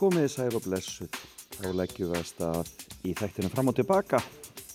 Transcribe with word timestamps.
Komiði 0.00 0.30
sæl 0.32 0.54
og 0.56 0.62
blessuð, 0.64 1.16
þá 1.58 1.66
leggjum 1.76 2.08
við 2.08 2.16
að 2.16 2.28
stað 2.30 2.68
í 3.04 3.10
þættinu 3.18 3.50
fram 3.52 3.68
og 3.68 3.74
tilbaka 3.76 4.20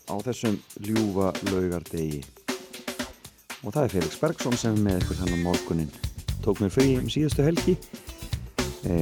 á 0.06 0.16
þessum 0.22 0.60
ljúfa 0.86 1.32
laugardegi. 1.48 2.20
Og 3.66 3.72
það 3.74 3.80
er 3.82 3.94
Felix 3.96 4.20
Bergson 4.22 4.58
sem 4.62 4.78
með 4.86 5.00
ykkur 5.00 5.18
þannig 5.24 5.42
morgunin 5.42 5.96
tók 6.46 6.62
mér 6.62 6.70
frí 6.76 6.92
um 7.00 7.08
síðustu 7.10 7.42
helgi. 7.42 7.74
E, 8.86 9.00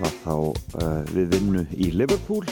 var 0.00 0.16
þá 0.24 0.34
e, 0.82 0.88
við 1.14 1.36
vinnu 1.36 1.62
í 1.78 1.92
Liverpool 1.94 2.42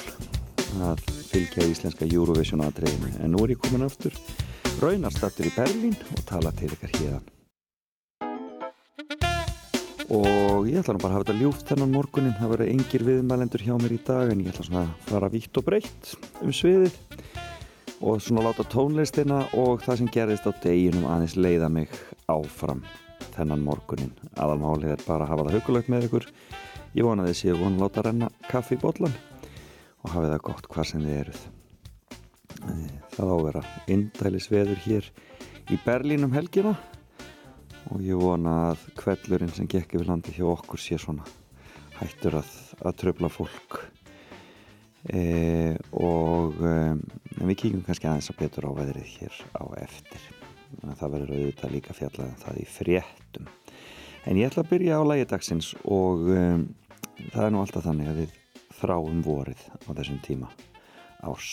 að 0.87 1.03
fylgja 1.33 1.67
íslenska 1.73 2.07
Eurovision 2.07 2.63
aðdreifinu. 2.63 3.17
En 3.19 3.35
nú 3.35 3.43
er 3.43 3.57
ég 3.57 3.65
komin 3.65 3.89
aftur 3.89 4.15
raunarstattur 4.79 5.51
í 5.51 5.57
Berlín 5.59 5.99
og 6.15 6.23
tala 6.31 6.55
til 6.55 6.71
ykkar 6.71 6.95
hérðan 7.01 7.27
og 10.09 10.69
ég 10.69 10.79
ætla 10.81 10.95
nú 10.97 11.03
bara 11.03 11.13
að 11.13 11.19
hafa 11.19 11.27
þetta 11.27 11.41
ljúft 11.43 11.69
þennan 11.69 11.93
morgunin 11.93 12.37
það 12.39 12.53
verður 12.55 12.71
engir 12.73 13.03
viðmælendur 13.09 13.65
hjá 13.67 13.75
mér 13.77 13.93
í 13.93 13.99
dag 14.07 14.31
en 14.33 14.41
ég 14.41 14.53
ætla 14.55 14.65
svona 14.65 14.85
að 14.87 15.11
fara 15.11 15.29
vitt 15.33 15.61
og 15.61 15.67
breytt 15.67 16.15
um 16.41 16.55
sviðið 16.55 16.97
og 18.01 18.23
svona 18.23 18.47
láta 18.47 18.65
tónlistina 18.73 19.43
og 19.59 19.83
það 19.85 20.01
sem 20.01 20.11
gerðist 20.15 20.49
á 20.49 20.53
deginum 20.63 21.07
aðeins 21.11 21.37
leiða 21.37 21.69
mig 21.73 21.93
áfram 22.31 22.83
þennan 23.35 23.63
morgunin 23.67 24.15
aðalmálið 24.39 24.95
er 24.95 25.07
bara 25.07 25.27
að 25.27 25.33
hafa 25.33 25.47
það 25.49 25.57
hugulegt 25.59 25.93
með 25.93 26.09
ykkur. 26.09 26.27
Ég 26.97 27.07
vona 27.07 27.27
þess 27.29 27.47
ég 27.47 27.59
vona 27.61 27.83
láta 27.83 28.05
renna 28.07 28.29
kaffi 28.49 28.79
í 28.79 28.83
botlan 28.83 29.15
og 30.03 30.13
hafi 30.15 30.31
það 30.33 30.45
gott 30.49 30.69
hvað 30.73 30.89
sem 30.91 31.05
þið 31.07 31.19
eruð. 31.23 31.43
Það 33.15 33.29
á 33.29 33.35
að 33.35 33.45
vera 33.49 33.65
indælis 33.95 34.49
veður 34.51 34.87
hér 34.87 35.11
í 35.69 35.79
Berlín 35.85 36.27
um 36.27 36.35
helgina 36.35 36.79
og 37.89 38.03
ég 38.05 38.19
vona 38.19 38.55
að 38.71 38.83
kvellurinn 38.99 39.53
sem 39.55 39.69
gekk 39.71 39.97
yfir 39.97 40.11
landi 40.11 40.35
hjá 40.37 40.47
okkur 40.51 40.81
sé 40.83 40.99
svona 41.01 41.25
hættur 41.99 42.39
að, 42.41 42.51
að 42.85 42.99
tröfla 43.03 43.31
fólk. 43.33 43.79
E, 45.09 45.77
og 45.97 46.59
e, 46.59 46.75
við 47.39 47.57
kíkum 47.63 47.85
kannski 47.87 48.09
aðeins 48.11 48.31
að 48.33 48.41
betur 48.43 48.69
á 48.69 48.79
veðrið 48.79 49.15
hér 49.15 49.39
á 49.57 49.65
eftir. 49.81 50.27
Það 50.85 51.15
verður 51.15 51.35
auðvitað 51.37 51.75
líka 51.75 51.97
fjallað 51.97 52.29
en 52.29 52.43
það 52.43 52.61
í 52.61 52.67
fréttum. 52.69 53.49
En 54.29 54.37
ég 54.37 54.51
ætla 54.51 54.67
að 54.67 54.73
byrja 54.75 55.01
á 55.01 55.09
lægidagsins 55.09 55.73
og 55.89 56.29
e, 56.35 56.45
það 57.33 57.45
er 57.47 57.55
nú 57.55 57.63
alltaf 57.63 57.87
þannig 57.89 58.13
að 58.13 58.23
við 58.25 58.37
þráum 58.79 59.23
vorið 59.25 59.65
á 59.87 59.91
þessum 59.91 60.23
tíma 60.27 60.51
árs. 61.25 61.53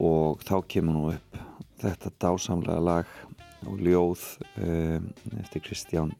Og 0.00 0.40
þá 0.46 0.54
kemur 0.70 0.96
nú 0.96 1.08
upp 1.12 1.40
þetta 1.80 2.12
dásamlega 2.20 2.84
lag 2.84 3.10
og 3.68 3.82
ljóð 3.84 4.22
um, 4.62 5.10
eftir 5.40 5.64
Kristján 5.64 6.14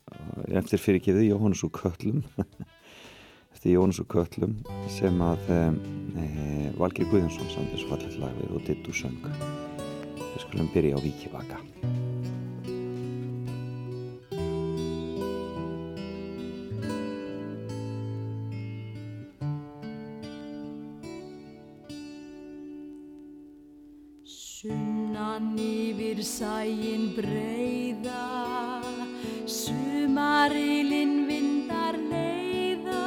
eftir 0.48 0.82
fyrirgeðu 0.82 1.24
Jóhannes 1.28 1.64
úr 1.66 1.72
Köllum 1.76 2.22
eftir 3.54 3.74
Jóhannes 3.74 4.00
úr 4.02 4.08
Köllum 4.12 4.58
sem 4.92 5.22
að 5.24 5.52
um, 5.56 5.80
e, 6.16 6.26
Valgir 6.80 7.08
Guðjónsson 7.10 7.52
samt 7.52 7.72
þessu 7.74 7.90
fallet 7.92 8.20
lag 8.22 8.36
við 8.40 8.56
og 8.56 8.66
Dittu 8.68 8.94
söng. 8.96 9.18
Við 10.20 10.44
skulum 10.46 10.72
byrja 10.74 10.96
á 10.96 11.04
Víkivaka 11.04 11.64
sæin 26.70 27.04
breyða, 27.16 28.26
sumarilinn 29.46 31.26
vindar 31.26 31.96
leiða, 32.10 33.06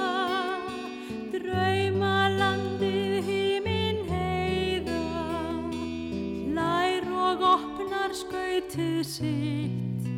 draumalandið 1.31 3.29
hímin 3.29 4.01
heiða, 4.09 4.99
hlær 6.49 7.07
og 7.29 7.47
opnar 7.53 8.17
skautið 8.23 8.99
sitt, 9.13 10.11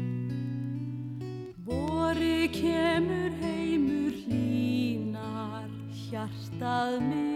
bori 1.69 2.49
kemur 2.57 3.31
heimur 3.45 4.19
hlínar, 4.25 5.69
hjartað 6.07 7.01
mitt. 7.11 7.34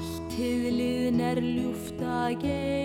Allt 0.00 0.32
hiflið 0.32 1.10
ner 1.12 1.38
ljúft 1.44 1.98
að 2.00 2.38
geið 2.40 2.79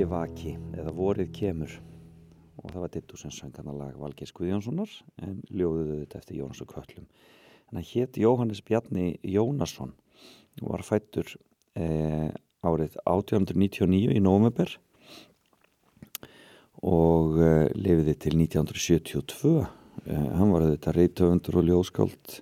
Víki 0.00 0.08
Vaki 0.08 0.50
eða 0.80 0.92
Vorið 0.96 1.26
kemur 1.36 1.72
og 2.56 2.70
það 2.70 2.80
var 2.80 2.92
dittu 2.94 3.18
sem 3.20 3.32
söng 3.36 3.50
hann 3.52 3.66
að 3.68 3.80
lag 3.82 3.98
Valgeir 4.00 4.30
Guðjónssonar 4.32 4.94
en 5.20 5.34
ljóðuðu 5.52 5.98
þetta 5.98 6.20
eftir 6.22 6.38
Jónas 6.38 6.62
og 6.64 6.70
Köllum. 6.72 7.04
En 7.68 7.76
það 7.76 7.90
hétt 7.90 8.20
Jóhannes 8.22 8.62
Bjarni 8.64 9.18
Jónasson 9.20 9.92
og 10.62 10.70
var 10.70 10.86
fættur 10.88 11.28
eh, 11.76 12.32
árið 12.64 12.96
1899 13.04 14.16
í 14.16 14.22
nómöber 14.24 14.72
og 16.80 17.36
eh, 17.36 17.68
lifiði 17.76 18.16
til 18.24 18.38
1972. 18.40 19.54
Eh, 20.06 20.28
hann 20.40 20.54
var 20.54 20.64
þetta 20.70 20.96
reytöfundur 20.96 21.60
og 21.60 21.68
ljóðskáld 21.68 22.40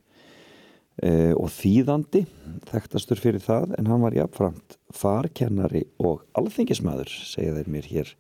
eh, 1.03 1.33
og 1.37 1.51
þýðandi, 1.55 2.25
þekktastur 2.71 3.21
fyrir 3.21 3.45
það 3.45 3.77
en 3.79 3.89
hann 3.91 4.05
var 4.05 4.17
jafnframt 4.17 4.77
farkennari 4.95 5.85
og 5.99 6.25
alþengismæður, 6.39 7.13
segja 7.29 7.55
þeir 7.57 7.73
mér 7.75 7.89
hér 7.93 8.13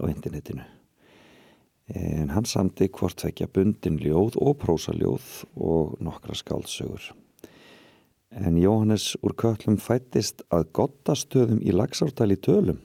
á 0.00 0.02
internetinu. 0.08 0.66
En 1.90 2.30
hann 2.30 2.46
samti 2.46 2.86
hvort 2.94 3.24
vekja 3.24 3.48
bundin 3.50 3.98
ljóð 3.98 4.36
og 4.38 4.60
prósaljóð 4.62 5.30
og 5.58 5.96
nokkra 5.98 6.36
skálsögur. 6.38 7.10
En 8.30 8.60
Jóhannes 8.62 9.16
úr 9.26 9.34
köllum 9.34 9.80
fættist 9.82 10.44
að 10.54 10.68
gottastöðum 10.78 11.58
í 11.66 11.74
lagsárdal 11.74 12.30
í 12.30 12.38
tölum 12.38 12.78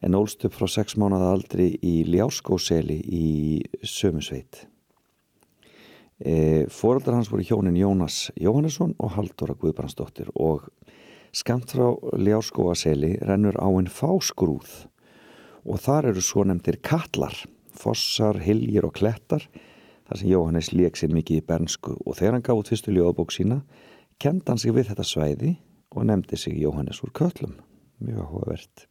en 0.00 0.16
ólst 0.16 0.44
upp 0.48 0.56
frá 0.56 0.66
sex 0.70 0.96
mánuða 0.96 1.30
aldri 1.34 1.74
í 1.84 2.00
Ljáskóseli 2.08 2.98
í 3.04 3.26
Sömusveit. 3.84 4.64
E, 6.20 6.66
Fóraldar 6.68 7.16
hans 7.16 7.30
voru 7.32 7.44
hjónin 7.48 7.78
Jónas 7.80 8.28
Jóhannesson 8.36 8.92
og 9.00 9.14
Haldóra 9.16 9.54
Guðbrandsdóttir 9.56 10.28
og 10.36 10.66
skamt 11.32 11.72
frá 11.72 11.94
Ljáskóaseli 12.20 13.14
rennur 13.24 13.56
áinn 13.56 13.88
fásgrúð 13.88 14.68
og 15.64 15.80
þar 15.80 16.10
eru 16.10 16.20
svo 16.24 16.44
nefndir 16.44 16.80
kallar 16.84 17.36
fossar, 17.72 18.36
hiljir 18.44 18.84
og 18.84 18.98
klettar 18.98 19.46
þar 20.10 20.20
sem 20.20 20.28
Jóhannes 20.28 20.72
leik 20.74 21.00
sér 21.00 21.14
mikið 21.14 21.40
í 21.40 21.46
bernsku. 21.46 21.96
Og 22.04 22.18
þegar 22.18 22.36
hann 22.36 22.44
gaf 22.44 22.60
út 22.60 22.72
fyrstu 22.72 22.92
ljóðabók 22.92 23.32
sína 23.32 23.62
kenda 24.20 24.52
hann 24.52 24.60
sig 24.60 24.74
við 24.76 24.90
þetta 24.90 25.06
svæði 25.06 25.54
og 25.96 26.04
nefndi 26.10 26.36
sig 26.36 26.60
Jóhannes 26.60 27.00
úr 27.00 27.14
köllum 27.16 27.56
mjög 28.00 28.26
áhugavert. 28.26 28.86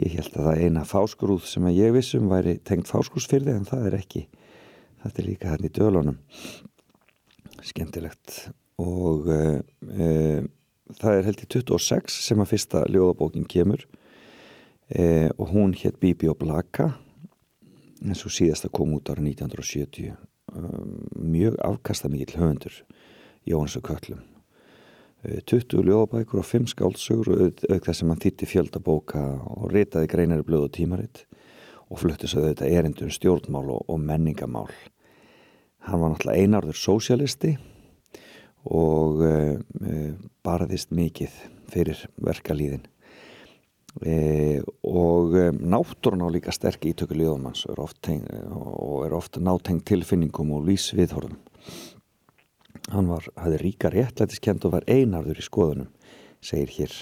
Ég 0.00 0.16
held 0.16 0.32
að 0.38 0.46
það 0.48 0.62
eina 0.64 0.84
fásgrúð 0.88 1.44
sem 1.44 1.66
ég 1.76 1.92
vissum 1.92 2.30
væri 2.32 2.56
tengt 2.64 2.88
fásgrúðsfyrði 2.88 3.58
en 3.58 3.68
það 3.68 3.90
er 3.90 3.98
ekki 3.98 4.22
þetta 5.02 5.22
er 5.22 5.28
líka 5.28 5.52
hann 5.52 5.66
í 5.66 5.72
dölunum 5.72 6.18
skemmtilegt. 7.62 8.48
Og 8.82 9.28
uh, 9.30 10.42
það 10.98 11.18
er 11.18 11.28
held 11.28 11.44
í 11.44 11.50
26 11.58 12.18
sem 12.26 12.42
að 12.42 12.52
fyrsta 12.54 12.84
ljóðabókin 12.90 13.46
kemur. 13.50 13.84
Uh, 14.92 15.28
og 15.38 15.52
hún 15.54 15.76
hétt 15.78 16.00
Bibi 16.02 16.28
og 16.32 16.40
Blaka 16.42 16.92
eins 18.02 18.24
og 18.26 18.34
síðast 18.34 18.66
að 18.66 18.74
koma 18.76 18.98
út 18.98 19.10
ára 19.12 19.22
1970 19.22 20.10
um, 20.52 20.98
mjög 21.14 21.56
afkasta 21.64 22.10
mikill 22.12 22.40
höfundur 22.40 22.82
Jóhannes 23.48 23.78
og 23.78 23.86
Köllum 23.86 24.22
20 25.22 25.84
ljóðabækur 25.86 26.40
og 26.42 26.46
5 26.48 26.72
skálsugur 26.72 27.28
auk 27.70 27.84
þess 27.86 28.02
að 28.02 28.08
mann 28.08 28.22
þýtti 28.22 28.48
fjöldabóka 28.50 29.20
og 29.54 29.68
ritaði 29.70 30.10
greinari 30.10 30.46
blöð 30.46 30.66
og 30.66 30.72
tímaritt 30.74 31.22
og 31.86 32.00
fluttu 32.02 32.26
svo 32.30 32.42
þetta 32.48 32.66
erindum 32.66 33.12
stjórnmál 33.12 33.68
og, 33.70 33.84
og 33.86 34.00
menningamál 34.02 34.72
hann 35.88 36.00
var 36.02 36.12
náttúrulega 36.12 36.44
einarður 36.46 36.78
sósialisti 36.78 37.56
og 38.70 39.22
uh, 39.26 39.58
uh, 39.82 40.10
barðist 40.44 40.94
mikið 40.94 41.36
fyrir 41.72 42.06
verkalíðin 42.22 42.86
E, 44.00 44.62
og 44.88 45.34
e, 45.36 45.50
náttúrun 45.52 46.24
á 46.24 46.28
líka 46.32 46.48
sterk 46.48 46.86
ítöku 46.88 47.12
liðumanns 47.12 47.66
er 47.68 47.76
og 47.76 49.04
er 49.04 49.12
ofta 49.12 49.36
nátengt 49.36 49.84
tilfinningum 49.84 50.54
og 50.56 50.64
lísviðhorðum 50.64 51.36
hann 52.88 53.10
var, 53.10 53.26
hafði 53.36 53.58
ríka 53.60 53.90
réttlætiskend 53.92 54.64
og 54.64 54.72
var 54.78 54.88
einarður 54.88 55.42
í 55.42 55.44
skoðunum 55.44 55.90
segir 56.40 56.72
hér 56.72 56.96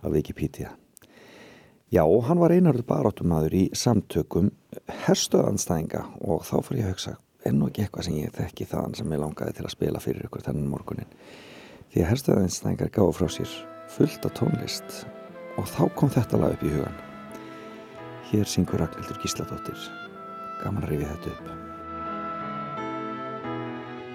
á 0.00 0.06
Wikipedia. 0.08 0.70
Já 1.90 2.06
og 2.06 2.22
hann 2.30 2.38
var 2.38 2.54
einarður 2.54 2.86
baráttumadur 2.86 3.56
í 3.58 3.64
samtökum 3.74 4.52
herstöðanstæðinga 5.02 6.06
og 6.22 6.46
þá 6.46 6.56
fyrir 6.62 6.84
ég 6.84 6.86
að 6.86 6.94
hugsa 6.94 7.16
enn 7.48 7.62
og 7.62 7.70
ekki 7.70 7.86
eitthvað 7.86 8.08
sem 8.08 8.18
ég 8.20 8.34
þekki 8.36 8.70
þaðan 8.72 8.98
sem 9.00 9.14
ég 9.14 9.22
langaði 9.22 9.58
til 9.58 9.66
að 9.68 9.76
spila 9.76 10.02
fyrir 10.04 10.26
ykkur 10.28 10.46
þennan 10.48 10.72
morgunin 10.72 11.14
því 11.92 12.02
að 12.02 12.10
herstöðanstæðingar 12.14 12.92
gáði 12.96 13.16
frá 13.20 13.30
sér 13.36 13.54
fullt 13.94 14.26
af 14.28 14.36
tónlist 14.38 15.04
og 15.58 15.70
þá 15.70 15.84
kom 15.96 16.12
þetta 16.12 16.42
lag 16.42 16.58
upp 16.58 16.66
í 16.66 16.74
hugan 16.74 17.06
hér 18.30 18.46
syngur 18.46 18.78
Ragnhildur 18.78 19.18
Gísladóttir. 19.22 19.80
Gaman 20.62 20.84
að 20.86 20.92
rifja 20.92 21.14
þetta 21.14 21.30
upp. 21.34 21.48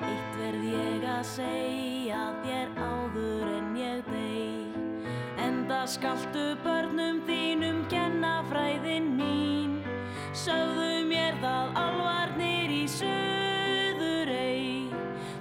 Eitt 0.08 0.38
verð 0.40 0.70
ég 0.72 1.08
að 1.10 1.26
segja 1.34 2.22
þér 2.46 2.72
áður 2.80 3.52
en 3.58 3.76
ég 3.82 4.08
deg 4.08 5.44
Enda 5.46 5.82
skaltu 5.90 6.48
börnum 6.64 7.20
þínum 7.28 7.84
kenna 7.92 8.38
fræðin 8.48 9.12
mín. 9.20 9.80
Sögðu 10.32 10.85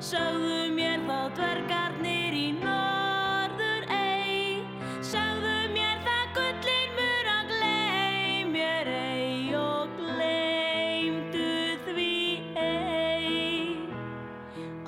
Sögðu 0.04 0.66
mér 0.76 1.00
það 1.08 1.30
dvergarnir 1.38 2.34
í 2.36 2.48
norður 2.58 3.86
ei 3.88 4.60
Sögðu 5.00 5.54
mér 5.72 6.02
það 6.04 6.26
gullin 6.36 6.92
mur 6.98 7.30
að 7.32 7.54
gleym 7.54 8.52
mér 8.52 8.90
ei 8.92 9.56
og 9.56 9.96
gleymdu 9.96 11.48
því 11.88 12.12
ei 12.60 13.32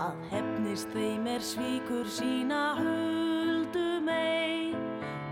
að 0.04 0.20
hefnist 0.34 0.92
þeim 0.92 1.32
er 1.32 1.50
svíkur 1.54 2.12
sína 2.20 2.62
huldum 2.82 4.12
ei 4.12 4.74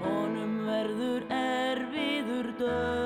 honum 0.01 0.63
verður 0.65 1.29
erfiður 1.45 2.55
döiðinn 2.57 3.04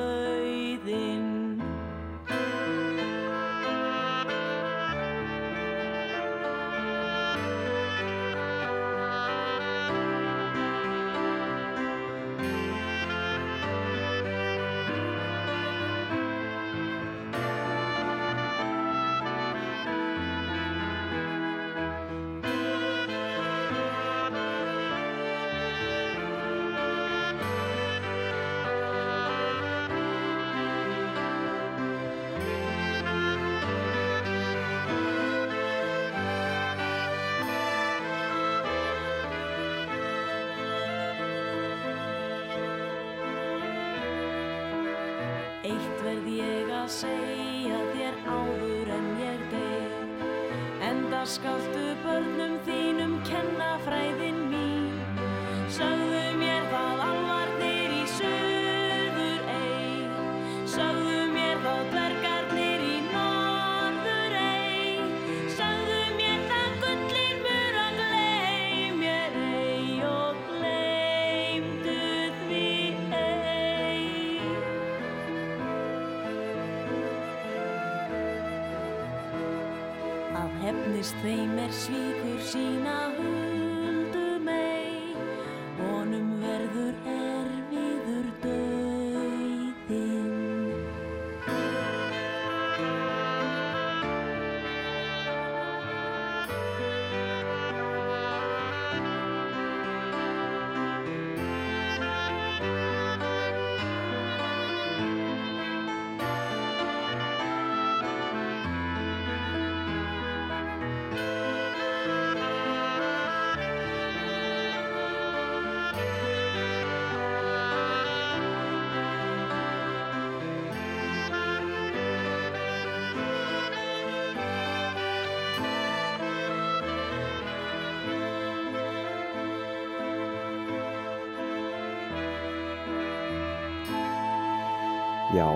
Já, 135.38 135.46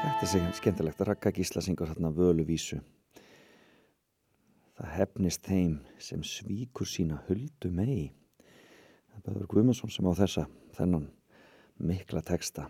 þetta 0.00 0.26
er 0.40 0.54
skemmtilegt 0.58 1.02
að 1.04 1.08
rakka 1.12 1.30
gísla 1.30 1.60
syngur 1.62 1.86
þarna 1.86 2.08
völu 2.10 2.42
vísu. 2.48 2.80
Það 4.74 4.90
hefnist 4.96 5.44
þeim 5.46 5.76
sem 6.02 6.24
svíkur 6.26 6.88
sína 6.88 7.20
huldu 7.28 7.70
mei. 7.70 8.08
Það 9.12 9.22
Böður 9.28 9.46
Guðmundsson 9.52 9.94
sem 9.94 10.10
á 10.10 10.18
þessa, 10.18 10.46
þennan 10.74 11.06
mikla 11.78 12.24
texta. 12.26 12.66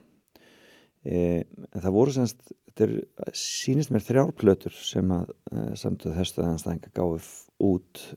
E, 1.01 1.47
það 1.79 1.91
voru 1.97 2.17
semst, 2.19 2.45
þetta 2.69 2.89
er, 2.91 2.97
sínist 3.41 3.95
mér 3.95 4.05
þrjárplötur 4.11 4.77
sem 4.77 5.17
að 5.17 5.33
e, 5.33 5.67
samtöðu 5.81 6.19
þessstuðanstæðinga 6.19 6.93
gáði 6.93 7.23
út. 7.71 8.09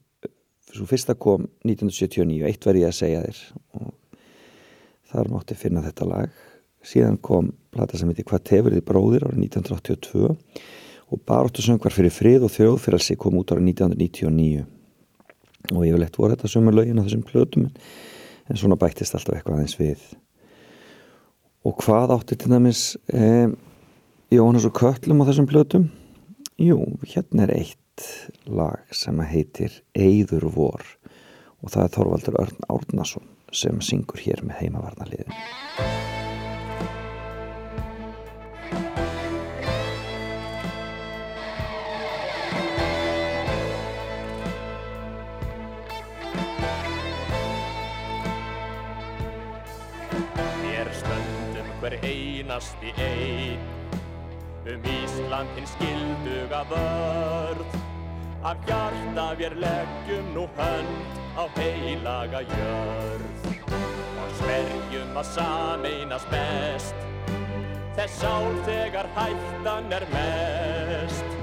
Svo 0.73 0.89
fyrsta 0.89 1.15
kom 1.15 1.47
1979, 1.63 2.43
eitt 2.49 2.67
verði 2.67 2.89
ég 2.89 2.91
að 2.91 2.99
segja 3.05 3.27
þér 3.29 3.45
og 3.79 4.17
þar 5.13 5.37
mátti 5.37 5.63
finna 5.63 5.85
þetta 5.85 6.11
lag 6.11 6.43
síðan 6.83 7.17
kom 7.23 7.51
plata 7.73 7.97
sem 7.97 8.09
heiti 8.11 8.25
Hvað 8.27 8.45
tefur 8.49 8.75
þið 8.75 8.85
bróðir 8.87 9.27
árið 9.27 9.43
1982 9.47 10.31
og 11.13 11.21
Baróttu 11.27 11.63
söngvar 11.63 11.93
fyrir 11.93 12.13
frið 12.13 12.47
og 12.47 12.53
þjóðfyralsi 12.53 13.17
kom 13.21 13.37
út 13.41 13.53
árið 13.53 13.69
1999 13.73 14.65
og 15.71 15.85
eitt 15.87 16.17
voru 16.19 16.33
þetta 16.33 16.51
sömur 16.51 16.75
lögin 16.75 16.99
á 16.99 17.05
þessum 17.05 17.23
plötum 17.27 17.69
en 18.49 18.59
svona 18.59 18.77
bættist 18.79 19.15
alltaf 19.15 19.37
eitthvað 19.37 19.61
aðeins 19.61 19.77
við. 19.79 20.01
Og 21.63 21.77
hvað 21.79 22.17
átti 22.17 22.35
til 22.35 22.51
dæmis 22.51 22.81
eh, 23.07 23.47
Jónas 24.33 24.67
og 24.67 24.75
Köllum 24.75 25.23
á 25.23 25.27
þessum 25.29 25.47
plötum? 25.47 25.87
Jú, 26.59 26.81
hérna 27.07 27.47
er 27.47 27.55
eitt 27.61 28.07
lag 28.49 28.83
sem 28.91 29.21
heitir 29.23 29.79
Eyður 29.95 30.49
vor. 30.51 30.83
Og 31.63 31.71
það 31.71 31.85
er 31.85 31.93
Þorvaldur 31.95 32.41
Örn 32.43 32.67
Árnason 32.67 33.29
sem 33.53 33.79
syngur 33.85 34.19
hér 34.19 34.43
með 34.43 34.65
heimavarnaliðin 34.65 36.11
hver 51.83 51.99
einasti 52.01 52.93
einn. 52.97 53.59
Um 54.65 54.83
Ísland 54.87 55.49
hinn 55.55 55.67
skilduga 55.67 56.61
vörð. 56.69 57.73
Af 58.43 58.57
hjarta 58.67 59.25
vér 59.39 59.55
leggjum 59.59 60.29
nú 60.35 60.47
hönd 60.55 61.19
á 61.35 61.43
heilaga 61.57 62.41
jörð. 62.53 63.27
Og 64.23 64.31
sverjum 64.39 65.19
að 65.19 65.27
sameinas 65.35 66.25
best. 66.31 66.95
Þess 67.99 68.19
sál 68.23 68.51
þegar 68.63 69.11
hættan 69.19 69.91
er 69.91 70.07
mest. 70.15 71.39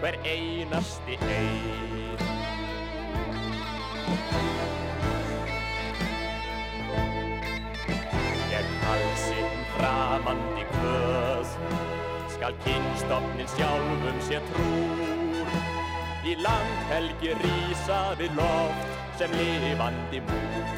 Hver 0.00 0.16
einasti 0.24 1.20
einn 1.20 1.91
framandi 10.12 10.64
kvöð 10.72 11.48
skal 12.28 12.54
kynstofnin 12.64 13.48
sjálfum 13.56 14.18
sér 14.20 14.42
trúr. 14.52 15.48
Í 16.28 16.34
landhelgi 16.36 17.32
rýsa 17.40 18.00
við 18.20 18.36
loft 18.36 19.16
sem 19.16 19.32
lifandi 19.32 20.20
múr. 20.28 20.74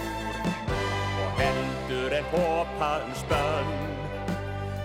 Og 1.25 1.41
heldur 1.41 2.15
en 2.21 2.31
hopa 2.31 2.93
um 3.03 3.17
spönn 3.19 3.75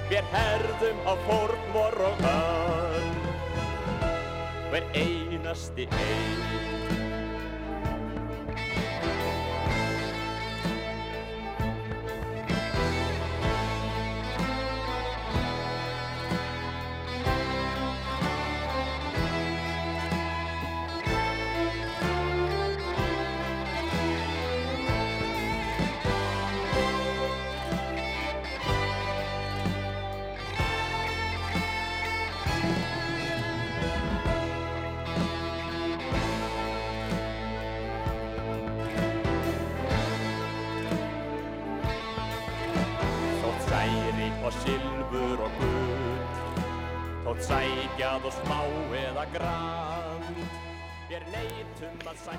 við 0.09 0.33
herðum 0.33 1.03
á 1.05 1.13
fórnvor 1.27 2.01
og 2.09 2.25
önn. 2.33 3.21
Hver 4.71 4.89
einasti 4.97 5.85
einn 5.93 6.98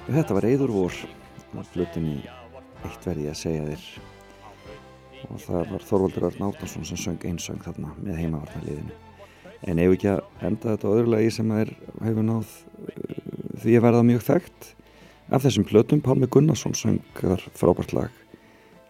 Þetta 0.07 0.37
var 0.37 0.47
Eður 0.47 0.71
vor. 0.75 0.95
á 1.51 1.61
flutinni 1.67 2.21
Eitt 2.87 3.07
verði 3.09 3.27
að 3.29 3.39
segja 3.41 3.65
þér. 3.67 3.87
og 5.29 5.41
það 5.43 5.73
var 5.73 5.87
Þorvaldur 5.89 6.27
Örn 6.31 6.45
Átnarsson 6.47 6.87
sem 6.87 6.97
söng 6.97 7.25
einsöng 7.27 7.59
þarna 7.65 7.91
með 7.99 8.21
heimavarnaliðinu 8.23 8.95
en 9.69 9.81
ef 9.83 9.95
ekki 9.97 10.09
að 10.13 10.21
enda 10.49 10.73
þetta 10.73 10.89
á 10.89 10.95
öðru 10.95 11.13
lagi 11.13 11.33
sem 11.37 11.51
er, 11.53 11.73
hefur 12.01 12.25
náð 12.25 12.47
uh, 12.47 13.19
því 13.61 13.75
að 13.77 13.85
verða 13.85 14.05
mjög 14.09 14.23
þekkt. 14.29 14.69
Af 15.31 15.45
þessum 15.45 15.67
plötum 15.69 16.01
Pálmi 16.03 16.29
Gunnarsson 16.31 16.75
söngar 16.79 17.45
frábært 17.59 17.93
lag 17.95 18.15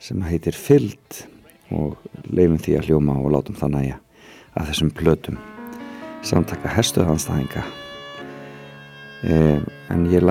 sem 0.01 0.21
heitir 0.25 0.57
Fyllt 0.57 1.25
og 1.75 1.97
leifum 2.29 2.61
því 2.61 2.77
að 2.79 2.91
hljóma 2.91 3.19
og 3.21 3.33
látum 3.35 3.59
það 3.59 3.75
næja 3.79 3.99
af 4.55 4.71
þessum 4.71 4.93
plötum 4.95 5.41
samtaka 6.27 6.71
herstuðanstæðinga 6.77 7.65
eh, 9.25 9.59
en 9.91 10.07
ég 10.13 10.25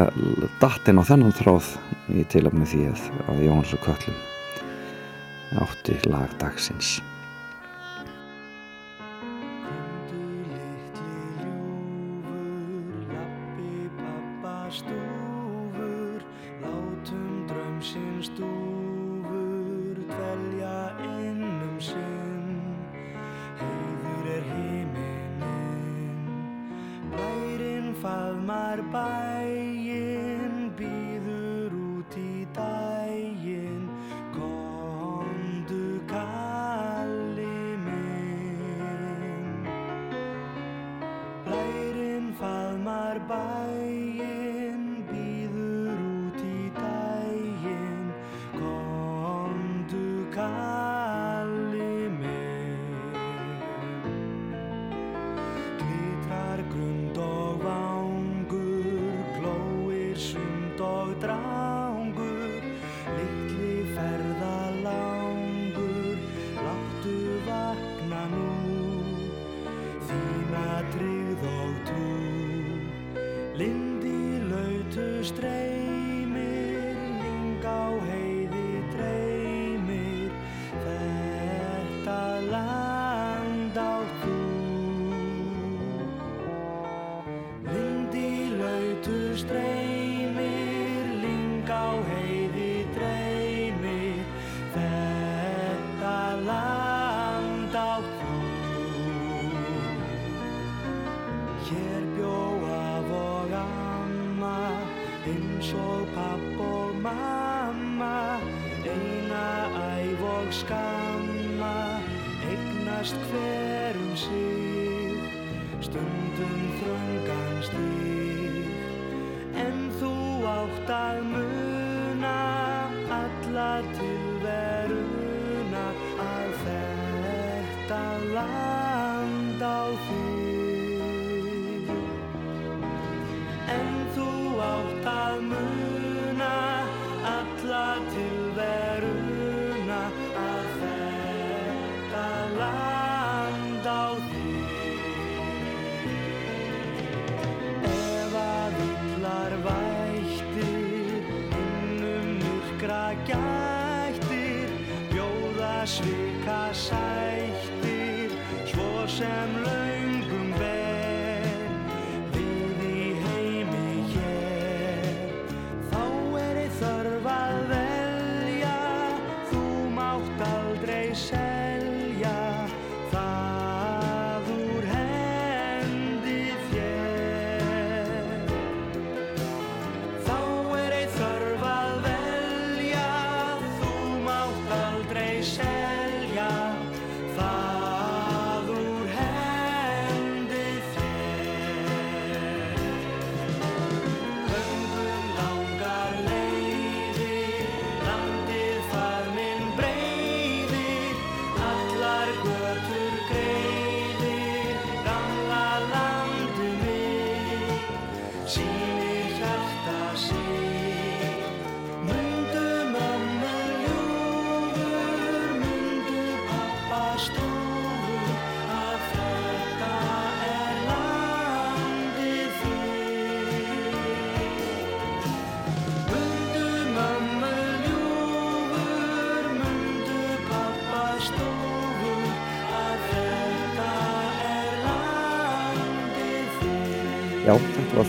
datt 0.61 0.89
inn 0.89 1.01
á 1.01 1.09
þennan 1.09 1.35
þráð 1.35 1.73
í 2.13 2.25
tilöfni 2.29 2.67
því 2.69 2.83
að, 2.91 3.05
að 3.27 3.45
Jóhanns 3.47 3.75
og 3.77 3.85
Köllum 3.87 4.19
átti 5.65 5.97
lagdagsins 6.05 6.99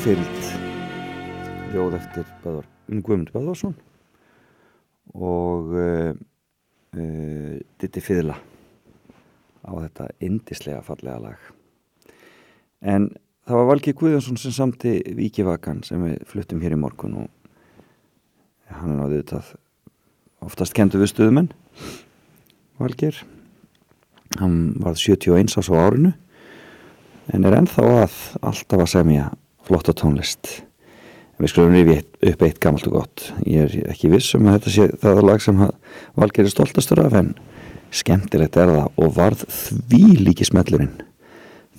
fyllt 0.00 0.46
ljóð 1.74 1.98
eftir 1.98 2.28
Bæðar, 2.40 2.64
Guðmund 2.88 3.30
Bæðarsson 3.34 3.74
og 5.12 5.74
e, 5.76 5.82
e, 5.84 6.04
uh, 6.08 7.02
uh, 7.02 7.58
Ditti 7.76 8.00
Fyðla 8.00 8.38
á 9.60 9.70
þetta 9.74 10.06
indislega 10.24 10.80
fallega 10.86 11.18
lag. 11.20 11.42
En 12.80 13.10
það 13.44 13.60
var 13.60 13.68
Valgi 13.74 13.94
Guðjónsson 13.98 14.40
sem 14.40 14.54
samti 14.56 14.94
Víkivakan 15.18 15.82
sem 15.84 16.00
við 16.06 16.24
fluttum 16.32 16.64
hér 16.64 16.78
í 16.78 16.80
morgun 16.80 17.18
og 17.26 17.28
hann 18.72 18.94
er 18.94 19.02
náðið 19.02 19.26
það 19.34 19.52
oftast 20.48 20.76
kentu 20.78 21.02
við 21.02 21.12
stuðumenn 21.12 21.52
Valgir. 22.80 23.20
Hann 24.40 24.72
varð 24.80 25.04
71 25.04 25.60
ás 25.60 25.68
á 25.68 25.76
árinu 25.76 26.14
en 27.34 27.44
er 27.44 27.60
ennþá 27.60 27.86
að 28.06 28.18
alltaf 28.40 28.88
að 28.88 28.92
semja 28.96 29.28
flotta 29.66 29.94
tónlist. 29.96 30.60
Við 31.40 31.52
skulum 31.54 31.72
rifið 31.72 32.32
upp 32.32 32.42
eitt 32.44 32.58
gammalt 32.60 32.88
og 32.90 32.98
gott. 32.98 33.30
Ég 33.48 33.64
er 33.64 33.92
ekki 33.94 34.10
vissum 34.12 34.48
að 34.48 34.58
þetta 34.58 34.74
sé 34.74 34.88
það 35.00 35.22
er 35.22 35.28
lag 35.30 35.44
sem 35.44 35.62
valgeri 36.20 36.52
stoltastur 36.52 37.00
af 37.04 37.16
en 37.16 37.32
skemmtilegt 37.90 38.58
er 38.60 38.70
það 38.70 39.02
og 39.02 39.14
varð 39.16 39.44
því 39.50 40.04
líki 40.20 40.46
smellurinn 40.46 40.94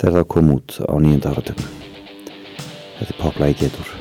þegar 0.01 0.19
það 0.19 0.29
kom 0.35 0.53
út 0.57 0.77
á 0.83 0.93
nýjunda 0.99 1.33
áratöknu 1.33 1.67
þetta 2.99 3.11
er 3.13 3.19
poplagi 3.21 3.59
getur 3.65 4.00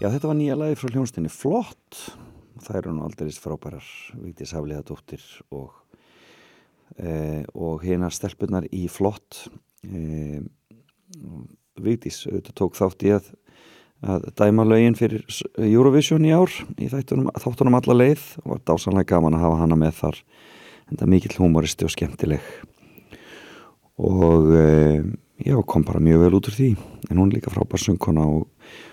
Já, 0.00 0.06
þetta 0.08 0.30
var 0.30 0.36
nýja 0.38 0.54
lagi 0.56 0.76
frá 0.80 0.94
hljónstinni 0.94 1.28
Flott. 1.28 1.98
Það 2.64 2.76
eru 2.78 2.92
nú 2.96 3.02
aldrei 3.04 3.34
frábærar 3.36 3.84
Víktis 4.16 4.54
Hafliða 4.56 4.80
dóttir 4.88 5.20
og, 5.52 5.74
e, 6.96 7.42
og 7.52 7.84
hérna 7.84 8.08
stelpunar 8.08 8.64
í 8.72 8.86
Flott. 8.88 9.42
E, 9.84 10.40
Víktis 11.76 12.22
auðvitað 12.30 12.56
tók 12.62 12.80
þátt 12.80 13.04
í 13.04 13.12
að 13.18 13.28
að 14.00 14.24
dæma 14.40 14.64
lögin 14.64 14.96
fyrir 14.96 15.26
Eurovision 15.60 16.24
í 16.24 16.32
ár 16.32 16.48
í 16.80 16.88
þáttunum, 16.88 17.28
þáttunum 17.36 17.76
alla 17.76 17.98
leið. 18.00 18.22
Og 18.40 18.54
var 18.54 18.62
dásanlega 18.72 19.10
gaman 19.12 19.36
að 19.36 19.44
hafa 19.44 19.62
hana 19.66 19.80
með 19.82 19.98
þar 19.98 20.22
en 20.24 20.94
það 20.94 21.04
er 21.04 21.12
mikill 21.12 21.36
humoristi 21.42 21.84
og 21.84 21.92
skemmtileg. 21.92 22.46
Og 24.00 24.48
e, 24.56 24.64
já, 25.44 25.60
kom 25.60 25.84
bara 25.84 26.00
mjög 26.00 26.24
vel 26.24 26.38
út 26.40 26.48
úr 26.48 26.56
því. 26.56 26.70
En 27.10 27.20
hún 27.20 27.28
er 27.28 27.36
líka 27.36 27.52
frábær 27.52 27.84
söngkona 27.84 28.24
og 28.24 28.48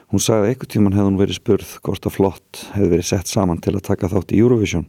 Hún 0.08 0.24
sagði 0.24 0.46
að 0.46 0.50
eitthvað 0.54 0.72
tíman 0.72 0.96
hefði 0.96 1.10
hún 1.10 1.20
verið 1.20 1.38
spurð 1.42 1.72
hvort 1.84 2.06
að 2.08 2.16
flott 2.16 2.62
hefði 2.76 2.92
verið 2.94 3.10
sett 3.10 3.32
saman 3.32 3.60
til 3.64 3.74
að 3.76 3.88
taka 3.90 4.10
þátt 4.14 4.32
í 4.32 4.40
Eurovision 4.40 4.86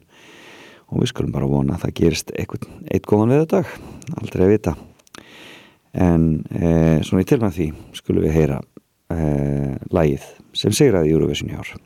og 0.88 1.02
við 1.02 1.10
skulum 1.10 1.34
bara 1.34 1.48
vona 1.50 1.74
að 1.74 1.86
það 1.86 1.96
gerist 1.98 2.30
eitthvað 2.38 2.68
eitt 2.86 3.08
góðan 3.08 3.34
veðadag, 3.34 3.74
aldrei 4.22 4.46
að 4.46 4.54
vita. 4.54 4.76
En 5.98 6.30
e, 6.54 6.70
svona 7.02 7.26
í 7.26 7.28
tilmæð 7.28 7.58
því 7.58 7.68
skulum 7.98 8.28
við 8.28 8.36
heyra 8.38 8.62
eh, 9.10 9.18
e, 9.18 9.76
lægið 9.90 10.30
sem 10.62 10.80
segraði 10.84 11.12
Eurovision 11.16 11.52
í 11.52 11.58
ár. 11.58 11.76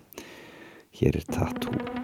Hér 1.01 1.23
er 1.23 1.29
Tattoo. 1.33 2.02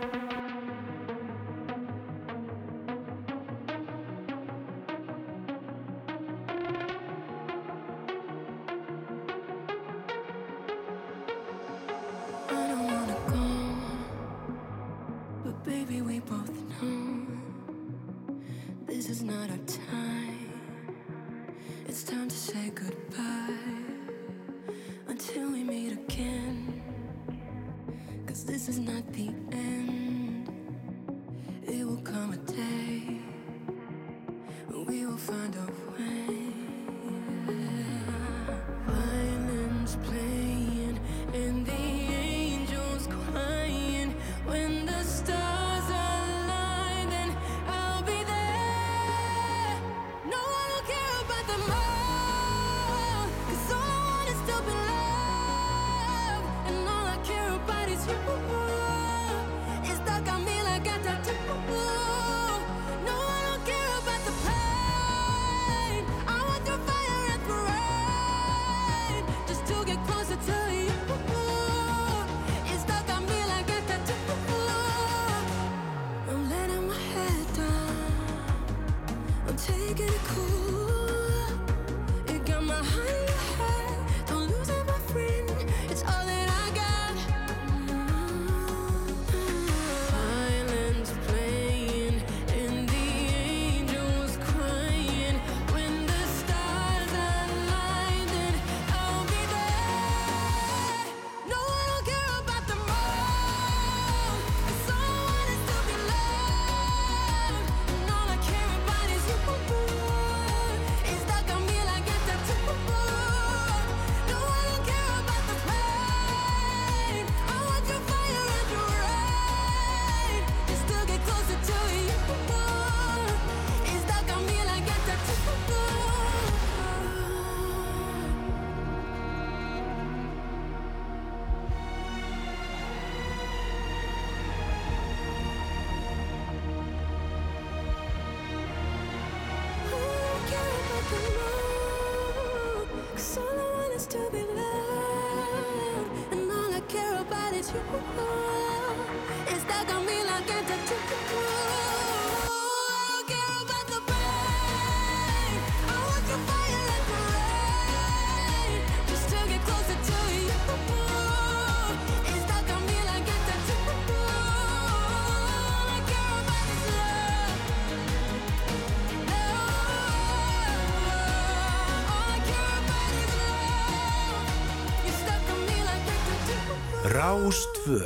Rás 177.28 177.58
2. 177.84 177.98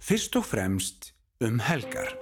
Fyrst 0.00 0.36
og 0.40 0.46
fremst 0.48 1.10
um 1.44 1.58
helgar. 1.60 2.17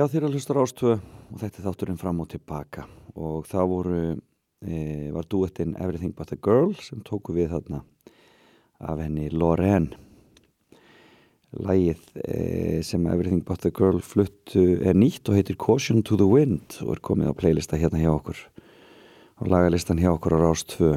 Já, 0.00 0.06
þeir 0.08 0.24
að 0.24 0.36
hlusta 0.38 0.54
rástöðu 0.56 0.92
og 0.96 1.40
þetta 1.42 1.58
er 1.60 1.64
þátturinn 1.66 1.98
fram 2.00 2.20
og 2.22 2.28
tilbaka 2.32 2.86
og 3.20 3.42
það 3.50 3.66
voru, 3.68 3.96
e, 4.64 4.78
var 5.12 5.26
duettinn 5.28 5.74
Everything 5.76 6.14
But 6.16 6.32
A 6.32 6.38
Girl 6.40 6.70
sem 6.80 7.02
tóku 7.04 7.34
við 7.36 7.50
þarna 7.52 7.82
af 8.80 9.02
henni 9.02 9.26
Lorraine. 9.28 9.98
Lægið 11.52 12.00
e, 12.16 12.38
sem 12.86 13.04
Everything 13.12 13.44
But 13.44 13.68
A 13.68 13.74
Girl 13.76 14.00
fluttu 14.00 14.64
er 14.80 14.96
nýtt 14.96 15.28
og 15.28 15.36
heitir 15.36 15.60
Caution 15.60 16.00
to 16.00 16.16
the 16.16 16.30
Wind 16.32 16.80
og 16.80 16.96
er 16.96 17.04
komið 17.04 17.36
á 17.36 17.40
playlista 17.44 17.76
hérna 17.76 18.00
hjá 18.00 18.14
okkur 18.14 18.40
á 18.40 19.42
lagalistan 19.52 20.00
hjá 20.00 20.14
okkur 20.14 20.40
á 20.40 20.44
rástöðu. 20.48 20.96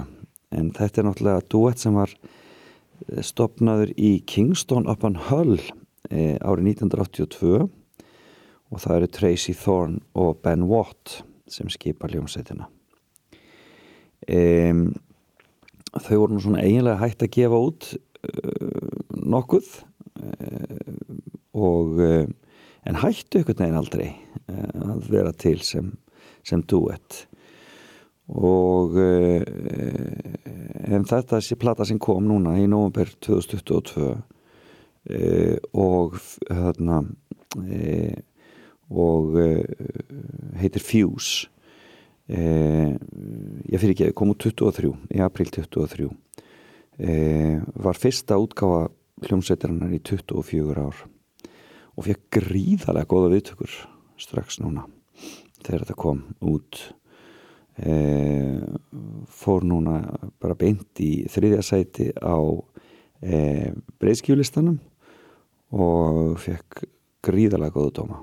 En 0.56 0.72
þetta 0.72 1.04
er 1.04 1.12
náttúrulega 1.12 1.48
duett 1.52 1.84
sem 1.84 2.00
var 2.00 2.16
eh, 2.16 3.20
stopnaður 3.20 3.98
í 4.00 4.22
Kingston 4.24 4.88
upon 4.88 5.20
Hull 5.28 5.58
e, 6.08 6.38
árið 6.40 6.78
1982 6.78 7.66
og 8.74 8.82
það 8.82 8.96
eru 8.98 9.10
Tracy 9.14 9.54
Thorn 9.58 10.00
og 10.18 10.40
Ben 10.44 10.66
Watt 10.70 11.20
sem 11.50 11.70
skipa 11.72 12.10
ljómsveitina 12.10 12.66
um, 14.28 14.88
þau 15.94 16.18
voru 16.24 16.34
nú 16.34 16.42
svona 16.42 16.64
eiginlega 16.64 17.02
hægt 17.04 17.26
að 17.26 17.36
gefa 17.38 17.60
út 17.68 17.90
uh, 17.94 19.04
nokkuð 19.14 19.70
uh, 19.78 20.96
og 21.54 22.02
uh, 22.02 22.26
en 22.90 23.00
hættu 23.00 23.44
ykkur 23.44 23.60
neginn 23.62 23.80
aldrei 23.80 24.10
að 24.52 25.06
vera 25.08 25.32
til 25.40 25.62
sem, 25.64 25.94
sem 26.44 26.60
duett 26.68 27.22
og 28.28 28.98
en 30.84 31.06
þetta 31.08 31.40
sé 31.44 31.56
plata 31.60 31.86
sem 31.88 32.00
kom 32.02 32.26
núna 32.28 32.58
í 32.60 32.66
november 32.68 33.08
2022 33.24 34.10
uh, 34.10 35.56
og 35.80 36.20
hérna 36.50 37.02
og 38.94 39.38
uh, 39.38 39.64
heitir 40.60 40.84
Fuse. 40.84 41.50
Uh, 42.24 42.96
ég 43.68 43.82
fyrir 43.82 43.92
ekki, 43.92 44.14
kom 44.16 44.32
út 44.32 44.46
23 44.46 44.94
í 45.12 45.20
april 45.26 45.50
23 45.52 46.06
uh, 46.08 47.58
var 47.84 48.00
fyrsta 48.00 48.38
útgáfa 48.40 48.86
hljómsveitarinnar 49.28 49.92
í 49.92 50.00
24 50.00 50.86
ár 50.86 51.02
og 51.94 52.08
fekk 52.08 52.40
gríðarlega 52.40 53.10
góða 53.12 53.34
viðtökur 53.36 53.76
strax 54.24 54.62
núna 54.64 54.88
þegar 55.60 55.84
þetta 55.84 56.00
kom 56.00 56.24
út. 56.44 56.80
Fór 59.34 59.64
núna 59.66 60.00
bara 60.42 60.58
beint 60.58 61.00
í 61.02 61.24
þriðja 61.32 61.62
sæti 61.66 62.10
á 62.18 62.38
breyðskjúlistanum 64.02 64.78
og 65.74 66.36
fekk 66.44 66.86
gríðarlega 67.26 67.78
góða 67.78 67.96
dóma 68.02 68.22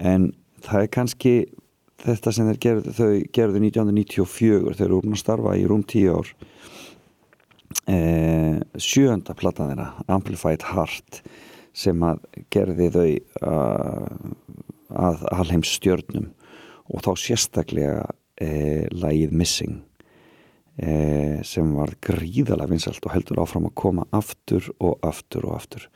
en 0.00 0.30
það 0.64 0.84
er 0.84 0.92
kannski 0.96 1.34
þetta 2.00 2.32
sem 2.32 2.50
gerðu, 2.60 2.94
þau 2.96 3.12
gerðu 3.36 3.62
1994 3.66 4.74
þeir 4.78 4.86
eru 4.86 5.00
úr 5.00 5.10
að 5.12 5.20
starfa 5.20 5.56
í 5.60 5.66
rúm 5.68 5.84
10 5.84 6.16
ár. 6.16 6.32
Eh, 7.90 8.58
sjönda 8.80 9.36
platan 9.38 9.70
þeirra 9.72 9.88
Amplified 10.10 10.64
Heart 10.72 11.22
sem 11.76 12.02
að 12.02 12.24
gerði 12.50 12.88
þau 12.94 13.10
uh, 13.46 14.08
að 14.90 15.22
alheims 15.30 15.70
stjörnum 15.78 16.32
og 16.90 17.04
þá 17.04 17.10
sérstaklega 17.22 18.08
eh, 18.42 18.88
lagið 18.90 19.34
Missing 19.38 19.76
eh, 20.82 21.38
sem 21.46 21.70
var 21.76 21.94
gríðalega 22.02 22.72
vinsalt 22.72 23.06
og 23.06 23.14
heldur 23.14 23.42
áfram 23.44 23.68
að 23.68 23.76
koma 23.78 24.06
aftur 24.16 24.66
og 24.78 24.98
aftur 25.06 25.46
og 25.46 25.60
aftur 25.60 25.86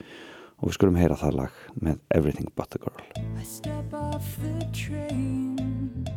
og 0.65 0.71
við 0.71 0.77
skulum 0.79 0.97
heyra 0.97 1.17
það 1.21 1.35
lag 1.37 1.57
með 1.85 1.99
Everything 2.17 2.49
But 2.57 2.73
A 2.73 2.79
Girl 2.81 3.03
I 3.37 3.45
step 3.45 3.93
off 3.93 4.25
the 4.41 4.65
train. 4.73 6.09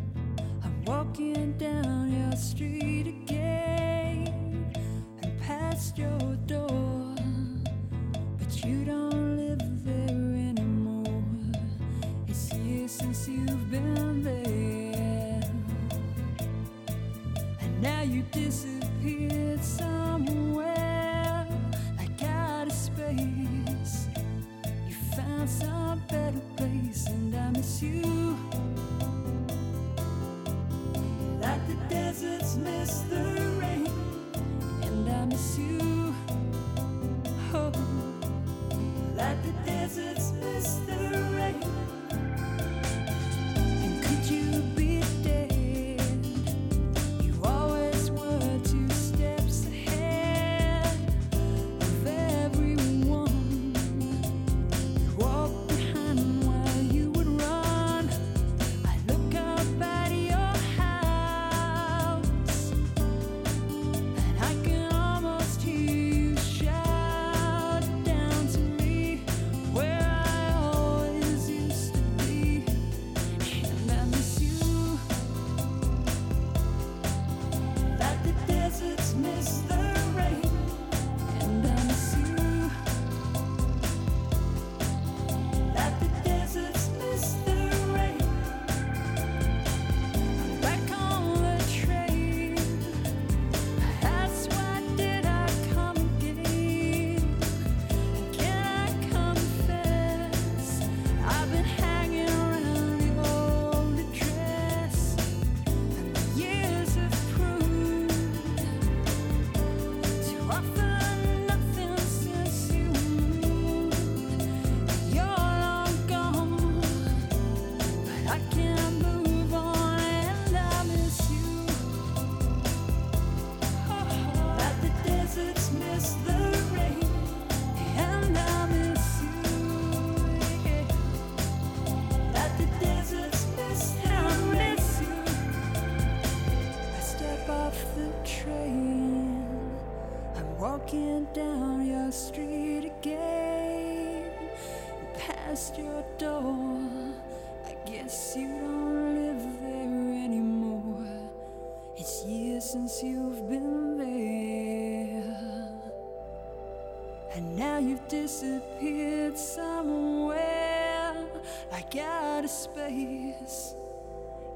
I'm 0.63 0.85
walking 0.85 1.51
down 1.57 2.13
your 2.13 2.31
street 2.37 3.07
again 3.07 4.71
and 5.21 5.41
past 5.41 5.97
your 5.97 6.37
door. 6.47 7.15
But 8.39 8.63
you 8.63 8.85
don't 8.85 9.35
live 9.35 9.83
there 9.83 10.31
anymore. 10.51 11.27
It's 12.29 12.53
years 12.53 12.91
since 12.91 13.27
you've 13.27 13.69
been 13.69 14.23
there. 14.23 15.43
And 17.59 17.81
now 17.81 18.01
you 18.03 18.23
disappeared 18.31 19.61
somewhere 19.61 20.86
Found 25.37 25.49
some 25.49 26.01
better 26.09 26.41
place, 26.55 27.05
and 27.07 27.35
I 27.35 27.51
miss 27.51 27.83
you. 27.83 28.35
Like 31.39 31.67
the 31.67 31.75
deserts 31.87 32.55
miss 32.55 33.01
the 33.01 33.23
rain, 33.61 33.87
and 34.81 35.07
I 35.07 35.25
miss 35.25 35.59
you. 35.59 36.15
Oh, 37.53 37.71
like 39.15 39.43
the 39.43 39.51
deserts 39.63 40.31
miss 40.31 40.75
the 40.87 40.97
rain. 41.35 41.86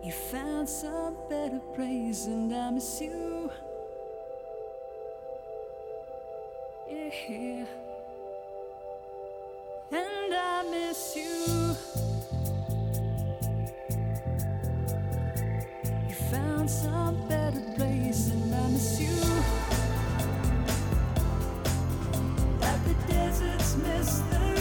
You 0.04 0.12
found 0.12 0.68
some 0.68 1.16
better 1.30 1.60
place, 1.76 2.26
and 2.26 2.52
I 2.54 2.72
miss 2.72 3.00
you. 3.02 3.52
Yeah, 6.90 7.66
and 9.92 10.34
I 10.34 10.64
miss 10.72 11.16
you. 11.16 11.76
You 16.10 16.16
found 16.32 16.68
some 16.68 17.28
better 17.30 17.62
place, 17.76 18.32
and 18.32 18.56
I 18.56 18.68
miss 18.70 19.00
you. 19.00 19.16
At 22.64 22.84
the 22.86 22.96
desert's 23.08 23.76
mystery. 23.76 24.61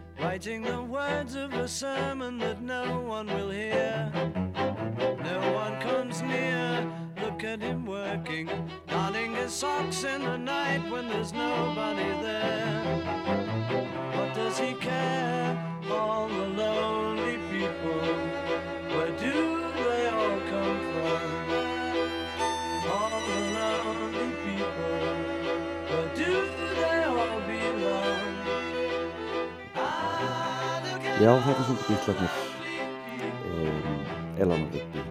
writing 0.31 0.61
the 0.61 0.81
words 0.81 1.35
of 1.35 1.51
a 1.55 1.67
sermon 1.67 2.37
that 2.37 2.61
no 2.61 3.01
one 3.01 3.27
will 3.27 3.49
hear. 3.49 4.09
No 5.25 5.51
one 5.53 5.77
comes 5.81 6.21
near. 6.21 6.89
Look 7.21 7.43
at 7.43 7.59
him 7.59 7.85
working, 7.85 8.49
darning 8.87 9.35
his 9.35 9.51
socks 9.51 10.05
in 10.05 10.23
the 10.23 10.37
night 10.37 10.89
when 10.89 11.09
there's 11.09 11.33
nobody 11.33 12.09
there. 12.23 12.81
What 14.15 14.33
does 14.33 14.57
he 14.57 14.73
care? 14.75 15.81
All 15.89 16.29
the 16.29 16.47
lonely 16.63 17.37
people. 17.51 18.40
Já, 31.21 31.35
þetta 31.37 31.53
er 31.53 31.65
svona 31.67 31.83
bítlarnir 31.85 32.31
um, 33.45 33.97
Eleanor 34.41 34.71
Rigby 34.73 35.01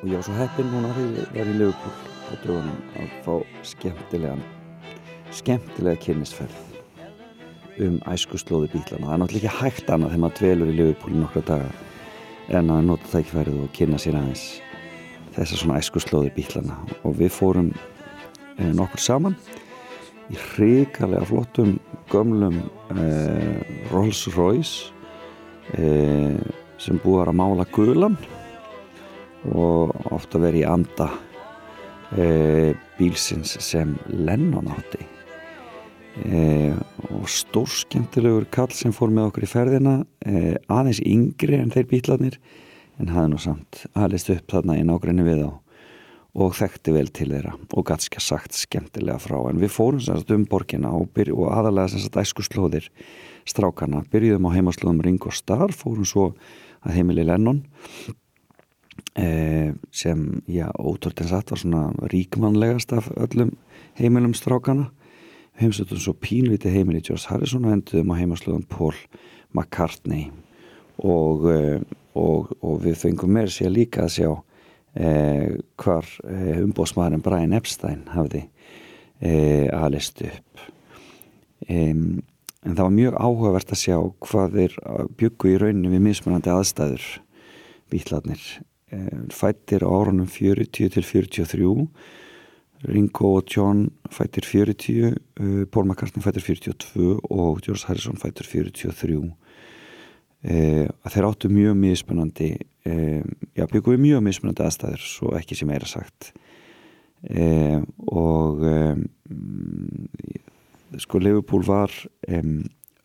og 0.00 0.06
ég 0.10 0.16
var 0.16 0.24
svo 0.26 0.34
heppinn 0.34 0.72
núna 0.72 0.88
þegar 0.96 1.18
ég 1.20 1.36
var 1.36 1.50
í 1.52 1.58
Liverpool 1.60 1.92
á 2.02 2.32
dögunum 2.42 2.80
að 2.98 3.12
fá 3.22 3.34
skemmtilegan 3.70 4.40
skemmtilega 5.36 6.00
kynnisferð 6.02 7.84
um 7.86 8.00
æskuslóði 8.10 8.72
bítlana. 8.72 9.06
Það 9.06 9.14
er 9.14 9.22
náttúrulega 9.22 9.52
ekki 9.52 9.60
hægt 9.60 9.92
annað 9.94 10.10
þegar 10.16 10.22
maður 10.24 10.40
dvelur 10.40 10.72
í 10.72 10.74
Liverpool 10.80 11.20
nokkra 11.20 11.42
daga 11.52 11.70
en 12.58 12.72
að 12.74 12.88
nota 12.88 13.10
tækifærið 13.12 13.60
og 13.62 13.70
kynna 13.76 14.00
sér 14.02 14.18
aðeins 14.18 14.46
þessar 15.36 15.62
svona 15.62 15.78
æskuslóði 15.78 16.32
bítlana. 16.40 16.80
Og 17.06 17.14
við 17.20 17.30
fórum 17.36 17.70
eh, 18.58 18.72
nokkur 18.74 19.04
saman 19.04 19.38
í 20.26 20.40
hrikalega 20.48 21.30
flottum 21.30 21.76
gömlum 22.10 22.64
Rolls 23.90 24.26
Royce 24.36 24.92
eh, 25.74 26.38
sem 26.78 27.00
búið 27.02 27.30
að 27.30 27.38
mála 27.40 27.66
gulan 27.74 28.16
og 29.54 29.92
ofta 30.14 30.40
verið 30.42 30.62
í 30.62 30.68
anda 30.68 31.10
eh, 32.16 32.72
bílsins 32.98 33.56
sem 33.62 33.94
Lennon 34.10 34.70
átti. 34.74 35.02
Eh, 36.24 36.72
og 37.12 37.26
stórskemmtilegur 37.28 38.46
kall 38.48 38.72
sem 38.72 38.94
fór 38.96 39.10
með 39.12 39.28
okkur 39.30 39.44
í 39.44 39.50
ferðina 39.50 39.96
eh, 40.24 40.54
aðeins 40.72 41.02
yngri 41.04 41.58
en 41.60 41.74
þeir 41.74 41.90
bílarnir 41.90 42.38
en 42.96 43.12
hafði 43.12 43.32
nú 43.34 43.40
samt 43.42 43.82
aðlist 43.92 44.30
upp 44.32 44.54
þarna 44.54 44.78
í 44.80 44.86
nágrinni 44.88 45.26
við 45.26 45.44
á 45.44 45.50
og 46.36 46.52
þekkti 46.58 46.92
vel 46.92 47.08
til 47.16 47.30
þeirra 47.32 47.54
og 47.56 47.86
gatska 47.88 48.20
sagt 48.20 48.56
skemmtilega 48.56 49.16
frá. 49.22 49.38
En 49.48 49.60
við 49.62 49.72
fórum 49.72 50.02
semst 50.04 50.30
um 50.34 50.44
borgina 50.48 50.92
og, 50.92 51.16
og 51.32 51.48
aðalega 51.48 51.94
semst 51.94 52.18
æsku 52.20 52.44
slóðir 52.44 52.90
strákana, 53.48 54.02
byrjuðum 54.12 54.50
á 54.52 54.56
heimaslóðum 54.58 55.02
Ringo 55.06 55.32
Starr, 55.32 55.72
fórum 55.72 56.04
svo 56.08 56.28
að 56.84 56.98
heimili 56.98 57.24
Lennon 57.24 57.62
eh, 59.16 59.72
sem, 59.94 60.26
já, 60.50 60.68
ótrúldin 60.76 61.30
satt 61.30 61.54
var 61.54 61.62
svona 61.62 61.88
ríkmannlegast 62.12 62.92
af 62.96 63.08
öllum 63.16 63.54
heimilum 63.96 64.36
strákana 64.36 64.90
heimsöldum 65.60 66.00
svo 66.00 66.12
pínviti 66.20 66.68
heimili 66.68 67.00
George 67.00 67.30
Harrison 67.30 67.64
og 67.64 67.72
enduðum 67.78 68.12
á 68.12 68.20
heimaslóðum 68.20 68.66
Paul 68.68 68.96
McCartney. 69.56 70.28
Og, 71.00 71.48
eh, 71.52 71.80
og, 72.16 72.52
og 72.60 72.82
við 72.84 73.00
fengum 73.00 73.32
meir 73.32 73.48
sér 73.52 73.72
líka 73.72 74.04
að 74.04 74.14
sjá 74.18 74.30
hvar 74.96 76.08
eh, 76.24 76.62
umbóðsmaðurinn 76.62 77.24
Brian 77.24 77.56
Epstein 77.56 78.06
hafði 78.14 78.46
eh, 79.20 79.68
aðlist 79.74 80.22
upp. 80.24 80.64
En 81.66 82.22
það 82.64 82.82
var 82.82 82.94
mjög 82.94 83.18
áhugavert 83.20 83.72
að 83.72 83.82
sjá 83.82 83.96
hvað 84.26 84.56
þeir 84.58 84.76
byggu 85.20 85.52
í 85.52 85.58
rauninni 85.62 85.92
við 85.92 86.04
mismunandi 86.08 86.52
aðstæður 86.52 87.06
bítlarnir 87.92 88.42
eh, 88.90 89.24
fættir 89.34 89.86
á 89.86 89.88
árunum 89.90 90.30
40 90.30 90.94
til 90.96 91.04
43 91.04 91.88
Ringo 92.86 93.36
og 93.38 93.48
John 93.50 93.86
fættir 94.12 94.44
40 94.44 95.06
uh, 95.40 95.64
Paul 95.72 95.86
McCartney 95.86 96.22
fættir 96.22 96.44
42 96.44 97.20
og 97.24 97.62
George 97.64 97.86
Harrison 97.88 98.18
fættir 98.20 98.44
43 98.44 99.32
eh, 100.46 100.86
að 101.04 101.14
þeir 101.14 101.28
áttu 101.28 101.50
mjög 101.52 101.76
mismunandi 101.80 102.50
eh, 102.86 103.22
já, 103.56 103.66
byggum 103.66 103.96
við 103.96 104.04
mjög 104.04 104.24
mismunandi 104.26 104.64
aðstæður 104.66 105.04
svo 105.04 105.32
ekki 105.38 105.58
sem 105.58 105.70
meira 105.70 105.88
sagt. 105.90 106.32
Eh, 107.26 107.80
og 108.06 108.62
sko 111.02 111.20
Liverpool 111.20 111.64
var 111.66 111.92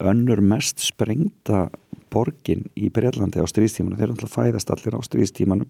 önnur 0.01 0.41
mest 0.45 0.81
sprengta 0.83 1.69
borgin 2.11 2.67
í 2.75 2.91
Breitlandi 2.93 3.41
á 3.41 3.47
stríðstímanum. 3.49 3.97
Þeir 3.97 4.11
náttúrulega 4.13 4.35
fæðast 4.35 4.73
allir 4.73 4.97
á 4.97 5.01
stríðstímanum. 5.07 5.69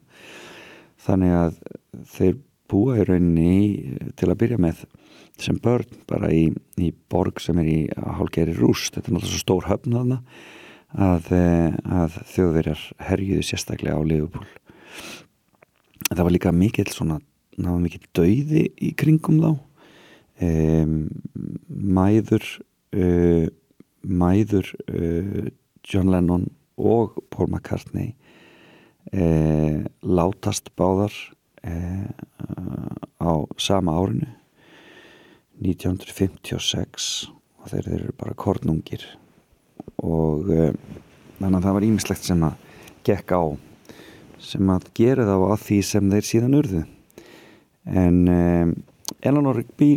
Þannig 1.02 1.36
að 1.38 1.62
þeir 2.16 2.40
búa 2.72 2.98
í 3.00 3.06
rauninni 3.08 4.12
til 4.20 4.30
að 4.32 4.40
byrja 4.44 4.60
með 4.62 4.84
sem 5.42 5.58
börn 5.62 6.02
bara 6.10 6.30
í, 6.34 6.50
í 6.78 6.92
borg 7.12 7.42
sem 7.42 7.60
er 7.62 7.70
í 7.70 7.80
hálgeri 7.92 8.56
rúst. 8.58 8.96
Þetta 8.96 9.10
er 9.10 9.16
náttúrulega 9.16 9.34
svo 9.34 9.42
stór 9.42 9.70
höfn 9.70 9.98
að, 9.98 10.12
eh, 10.18 10.60
að 10.92 12.18
þjóðverjar 12.34 12.82
herjuðu 13.08 13.46
sérstaklega 13.48 13.96
á 13.96 14.04
en 16.12 16.18
það 16.18 16.26
var 16.28 16.36
líka 16.36 16.52
mikill 16.52 16.89
svona, 16.92 17.20
það 17.56 17.72
var 17.72 17.84
mikill 17.86 18.08
dauði 18.18 18.66
í 18.84 18.92
kringum 19.00 19.39
þá. 19.44 19.52
Um, 20.42 20.96
mæður 21.70 22.46
uh, 22.98 23.46
mæður 24.02 24.72
uh, 24.89 25.52
John 25.86 26.10
Lennon 26.12 26.48
og 26.82 27.20
Paul 27.30 27.52
McCartney 27.52 28.16
uh, 29.14 29.86
látast 30.02 30.74
báðar 30.76 31.14
á 31.62 33.32
sama 33.62 33.94
árinu 33.94 34.26
1956 35.62 37.30
og 37.62 37.68
þeir 37.70 37.89
eru 37.94 38.16
bara 38.18 38.34
kornungir 38.34 39.06
og 40.02 40.50
uh, 40.52 40.72
þannig 41.40 41.58
að 41.58 41.66
það 41.68 41.78
var 41.78 41.88
ímislegt 41.88 42.28
sem 42.28 42.48
að 42.48 42.56
gekk 43.08 43.36
á 43.36 43.44
sem 44.42 44.74
að 44.74 44.88
gera 44.98 45.28
þá 45.28 45.36
að 45.38 45.64
því 45.68 45.80
sem 45.86 46.12
þeir 46.14 46.28
síðan 46.28 46.58
urðu 46.62 46.82
en 47.90 48.20
um, 48.32 48.74
Eleanor 49.22 49.60
Rigby 49.60 49.92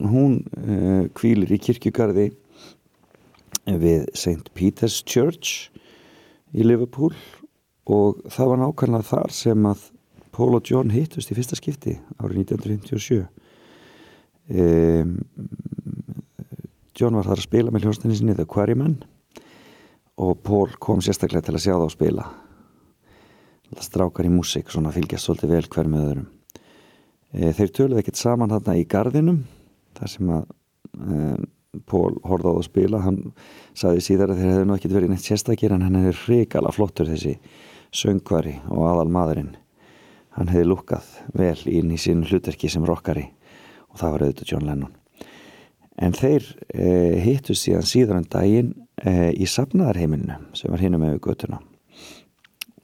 hún 0.00 0.40
uh, 0.56 1.04
kvílir 1.16 1.52
í 1.52 1.60
kirkjugarði 1.62 2.30
við 3.66 4.08
St. 4.16 4.50
Peter's 4.56 5.02
Church 5.06 5.70
í 6.52 6.64
Liverpool 6.66 7.12
og 7.90 8.22
það 8.30 8.52
var 8.52 8.62
nákvæmlega 8.62 9.08
þar 9.08 9.34
sem 9.34 9.68
að 9.68 9.86
Paul 10.32 10.56
og 10.56 10.66
John 10.68 10.92
hittust 10.92 11.30
í 11.30 11.36
fyrsta 11.36 11.58
skipti 11.58 11.98
árið 12.18 12.44
1957 12.46 13.20
um, 14.48 15.16
John 16.98 17.16
var 17.16 17.28
þar 17.28 17.40
að 17.40 17.46
spila 17.46 17.72
með 17.72 17.86
hljónstinni 17.86 18.18
sinni 18.18 18.36
The 18.36 18.46
Quarrymen 18.48 18.98
og 20.22 20.42
Paul 20.44 20.68
kom 20.82 21.00
sérstaklega 21.04 21.46
til 21.46 21.56
að 21.56 21.64
sjá 21.64 21.72
það 21.72 21.86
á 21.88 21.90
spila. 21.94 22.26
Það 23.72 23.86
strákar 23.86 24.28
í 24.28 24.32
músík 24.34 24.70
svona 24.72 24.92
fylgjast 24.92 25.28
svolítið 25.28 25.54
vel 25.54 25.64
hver 25.72 25.88
með 25.88 26.04
öðrum. 26.08 26.28
E, 27.32 27.52
þeir 27.56 27.72
töluðu 27.78 28.02
ekkert 28.02 28.20
saman 28.20 28.52
þarna 28.52 28.76
í 28.76 28.84
gardinum 28.84 29.40
þar 29.96 30.12
sem 30.12 30.32
að 30.36 30.44
e, 30.92 31.22
Paul 31.88 32.18
horfði 32.28 32.44
á 32.44 32.52
það 32.52 32.60
að 32.60 32.68
spila. 32.68 33.02
Hann 33.06 33.20
sagði 33.72 34.04
síðar 34.04 34.34
að 34.34 34.42
þeir 34.42 34.52
hefðu 34.52 34.68
nú 34.68 34.76
ekkert 34.76 34.96
verið 34.98 35.14
neitt 35.14 35.24
sérstakir 35.24 35.72
en 35.72 35.86
hann 35.86 36.00
hefði 36.02 36.16
hrikala 36.26 36.74
flottur 36.76 37.08
þessi 37.08 37.38
söngvari 37.92 38.58
og 38.68 38.84
aðal 38.88 39.08
maðurinn 39.12 39.54
hann 40.36 40.48
hefði 40.52 40.68
lukkað 40.68 41.12
vel 41.36 41.58
inn 41.68 41.92
í 41.92 42.00
sín 42.00 42.24
hlutverki 42.28 42.70
sem 42.72 42.84
rockari 42.88 43.28
og 43.92 44.00
það 44.00 44.14
var 44.14 44.26
auðvitað 44.26 44.52
John 44.52 44.68
Lennon 44.68 45.01
en 46.00 46.16
þeir 46.16 46.46
eh, 46.74 47.18
hittu 47.24 47.56
síðan 47.58 47.88
síðan 47.88 48.28
daginn 48.32 48.72
eh, 49.02 49.30
í 49.32 49.48
safnaðarheiminu 49.48 50.38
sem 50.56 50.72
var 50.72 50.82
hinum 50.84 51.04
með 51.04 51.18
göttuna 51.24 51.60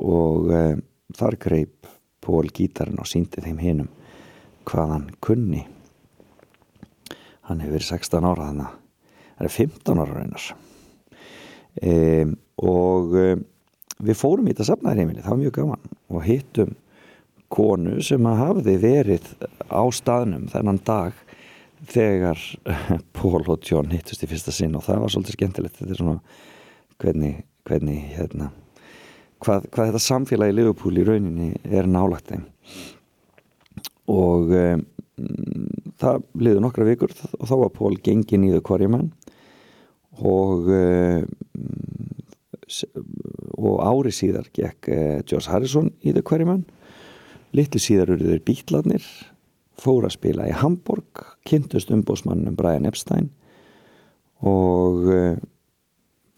og 0.05 0.53
eh, 0.53 0.75
þar 1.17 1.39
greip 1.41 1.79
Pól 2.29 2.51
gítarinn 2.53 2.99
og 3.01 3.09
síndi 3.09 3.41
þeim 3.41 3.61
hinum 3.63 3.87
hvað 4.69 4.91
hann 4.93 5.05
kunni. 5.25 5.63
Hann 7.49 7.63
hefur 7.63 7.79
verið 7.79 7.87
16 7.95 8.27
ára 8.29 8.49
þannig 8.51 8.75
hann 9.39 9.47
er 9.47 9.55
15 9.55 10.03
ára 10.03 10.17
raunar. 10.19 10.49
E, 11.79 11.95
og 12.59 13.15
e, 13.17 13.27
við 14.03 14.19
fórum 14.19 14.49
í 14.49 14.53
þetta 14.53 14.67
safnaðarheimili 14.73 15.23
það 15.23 15.33
var 15.33 15.41
mjög 15.45 15.57
gaman. 15.61 15.97
Og 16.11 16.27
hittum 16.27 16.75
konu 17.55 18.03
sem 18.05 18.29
að 18.29 18.43
hafði 18.43 18.77
verið 18.83 19.31
á 19.73 19.83
staðnum 19.95 20.49
þennan 20.53 20.83
dag 20.85 21.25
þegar 21.87 22.41
Pól 23.17 23.43
og 23.47 23.67
John 23.67 23.93
hittust 23.95 24.25
í 24.25 24.31
fyrsta 24.31 24.55
sinn 24.55 24.77
og 24.79 24.87
það 24.87 25.05
var 25.05 25.15
svolítið 25.15 25.39
skemmtilegt. 25.39 25.81
Þetta 25.81 25.95
er 25.95 26.01
svona 26.03 26.19
hvernig, 26.99 27.35
hvernig 27.69 28.01
hérna 28.17 28.51
hvað, 29.45 29.67
hvað 29.73 29.91
þetta 29.91 30.05
samfélagi 30.05 30.57
Liverpool 30.57 30.99
í 30.99 31.07
rauninni 31.07 31.51
er 31.65 31.89
nálagt 31.91 32.33
þeim. 32.33 32.47
Og 34.09 34.55
um, 34.57 34.85
það 36.01 36.23
liður 36.41 36.65
nokkra 36.65 36.87
vikur 36.89 37.13
og 37.13 37.45
þá 37.51 37.55
var 37.63 37.75
Pól 37.75 37.95
gengin 38.05 38.47
í 38.47 38.53
þau 38.55 38.63
kvarjumann 38.71 39.11
og 40.19 40.71
um, 40.75 41.27
og 43.59 43.79
ári 43.81 44.13
síðar 44.13 44.49
gekk 44.55 44.91
uh, 44.93 45.19
George 45.25 45.49
Harrison 45.51 45.93
í 46.05 46.13
þau 46.17 46.25
kvarjumann 46.31 46.65
litlu 47.57 47.81
síðar 47.81 48.13
eru 48.15 48.29
þeir 48.33 48.45
bítladnir 48.45 49.05
fór 49.79 50.09
að 50.09 50.17
spila 50.17 50.49
í 50.49 50.57
Hamburg 50.57 51.23
kynntust 51.49 51.93
umbósmannum 51.95 52.57
Brian 52.59 52.89
Epstein 52.89 53.31
og 54.47 55.09
uh, 55.09 55.39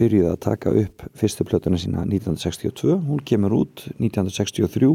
byrjuði 0.01 0.31
að 0.33 0.41
taka 0.45 0.73
upp 0.83 1.05
fyrstu 1.19 1.45
plötuna 1.49 1.81
sína 1.81 2.07
1962 2.07 2.97
hún 3.09 3.21
kemur 3.27 3.57
út 3.63 3.85
1963 3.99 4.89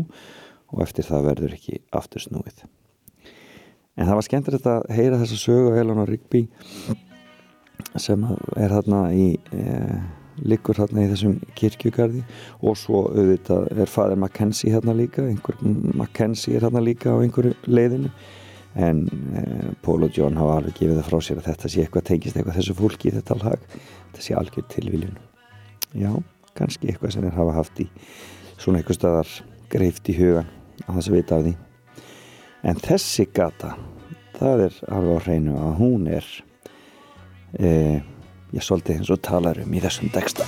og 0.74 0.82
eftir 0.86 1.06
það 1.06 1.28
verður 1.30 1.56
ekki 1.56 1.80
aftur 1.96 2.24
snúið. 2.24 2.66
En 3.96 4.10
það 4.10 4.18
var 4.18 4.26
skemmtilegt 4.28 4.68
að 4.68 4.88
heyra 4.92 5.20
þessa 5.22 5.38
sögu 5.40 5.76
Eleanor 5.80 6.10
Rigby 6.10 6.46
sem 8.02 8.26
er 8.60 8.74
þarna 8.74 9.02
í 9.16 9.28
eh, 9.56 10.00
liggur 10.44 10.78
þarna 10.78 11.06
í 11.06 11.12
þessum 11.12 11.36
kirkjugarði. 11.58 12.24
Og 12.66 12.78
svo 12.80 13.06
auðvitað 13.12 13.70
er 13.76 13.92
fadir 13.92 14.20
Mackenzie 14.22 14.74
þarna 14.74 14.98
líka 14.98 15.26
einhver 15.26 15.60
Mackenzie 15.96 16.58
er 16.58 16.66
þarna 16.68 16.84
líka 16.84 17.16
á 17.16 17.22
einhverju 17.22 17.56
leiðinu 17.70 18.12
en 18.76 19.06
eh, 19.40 19.68
Paul 19.82 20.04
og 20.04 20.12
John 20.18 20.36
hafa 20.36 20.60
alveg 20.60 20.76
gefið 20.76 20.98
það 21.00 21.10
frá 21.10 21.22
sér 21.24 21.40
að 21.40 21.50
þetta 21.50 21.72
sé 21.72 21.84
eitthvað 21.84 22.08
tengist 22.10 22.38
eitthvað 22.38 22.58
þessu 22.60 22.76
fólki 22.76 23.10
í 23.10 23.16
þetta 23.16 23.38
lag. 23.40 23.68
Þetta 24.10 24.26
sé 24.26 24.36
algjör 24.36 24.68
tilviljun. 24.74 25.20
Já, 25.96 26.12
kannski 26.60 26.92
eitthvað 26.92 27.16
sem 27.16 27.28
er 27.28 27.38
hafa 27.38 27.56
haft 27.56 27.80
í 27.80 27.88
svona 28.60 28.82
eitthvað 28.82 29.00
staðar 29.00 29.36
greift 29.72 30.12
í 30.12 30.18
hugan 30.18 30.52
að 30.86 30.98
það 30.98 31.06
sem 31.06 31.16
veit 31.16 31.32
af 31.32 31.46
því. 31.46 31.56
En 32.66 32.82
þessi 32.84 33.28
gata 33.36 33.76
það 34.36 34.66
er 34.68 34.82
alveg 34.92 35.16
á 35.16 35.24
hreinu 35.24 35.56
að 35.62 35.80
hún 35.80 36.10
er 36.12 36.28
eh, 37.60 38.04
ég 38.56 38.64
svolítið 38.64 39.02
eins 39.02 39.12
og 39.12 39.22
talar 39.26 39.60
um 39.66 39.76
í 39.76 39.84
þessum 39.84 40.12
texta 40.16 40.48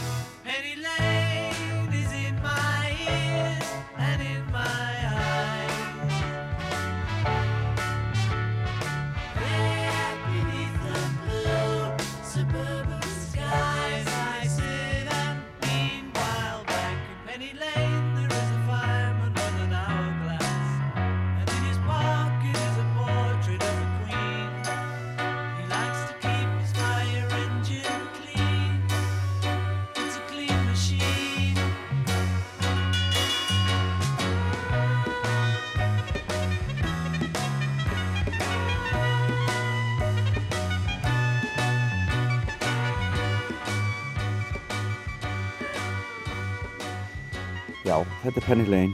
Er 48.37 48.43
Penny 48.45 48.67
Lane 48.69 48.93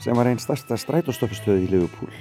sem 0.00 0.16
var 0.16 0.24
einn 0.30 0.38
starsta 0.40 0.78
strætóstofustöð 0.80 1.66
í 1.66 1.68
Liverpool. 1.68 2.14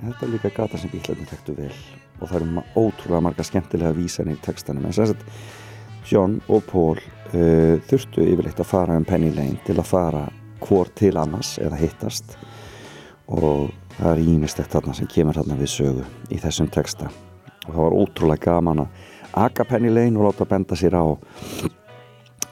Þetta 0.00 0.24
er 0.24 0.30
líka 0.32 0.50
gata 0.56 0.78
sem 0.80 0.88
bílarnir 0.88 1.28
þekktu 1.28 1.56
vel 1.58 1.74
og 2.22 2.30
það 2.30 2.36
eru 2.38 2.62
ótrúlega 2.80 3.20
marga 3.26 3.44
skemmtilega 3.44 3.92
vísanir 3.98 4.38
í 4.38 4.40
textanum. 4.46 4.86
En 4.88 4.96
sagt, 4.96 5.26
John 6.08 6.38
og 6.48 6.64
Paul 6.70 6.96
uh, 6.96 7.76
þurftu 7.84 8.24
yfirleitt 8.24 8.64
að 8.64 8.70
fara 8.70 8.96
um 8.96 9.04
Penny 9.04 9.28
Lane 9.36 9.60
til 9.68 9.76
að 9.76 9.90
fara 9.90 10.24
hvor 10.64 10.88
til 10.96 11.12
annars 11.20 11.58
eða 11.60 11.82
hittast 11.84 12.38
og 13.28 13.74
það 13.98 14.12
er 14.14 14.24
ímislegt 14.24 14.72
þarna 14.72 14.96
sem 14.96 15.10
kemur 15.10 15.36
þarna 15.36 15.60
við 15.60 15.74
sögu 15.74 16.06
í 16.32 16.40
þessum 16.40 16.72
texta 16.72 17.12
og 17.66 17.74
það 17.74 17.82
var 17.82 17.98
ótrúlega 18.00 18.54
gaman 18.54 18.86
að 18.86 19.08
aka 19.44 19.68
Penny 19.68 19.92
Lane 19.92 20.16
og 20.16 20.30
láta 20.30 20.48
benda 20.48 20.78
sér 20.80 20.96
á 20.96 21.04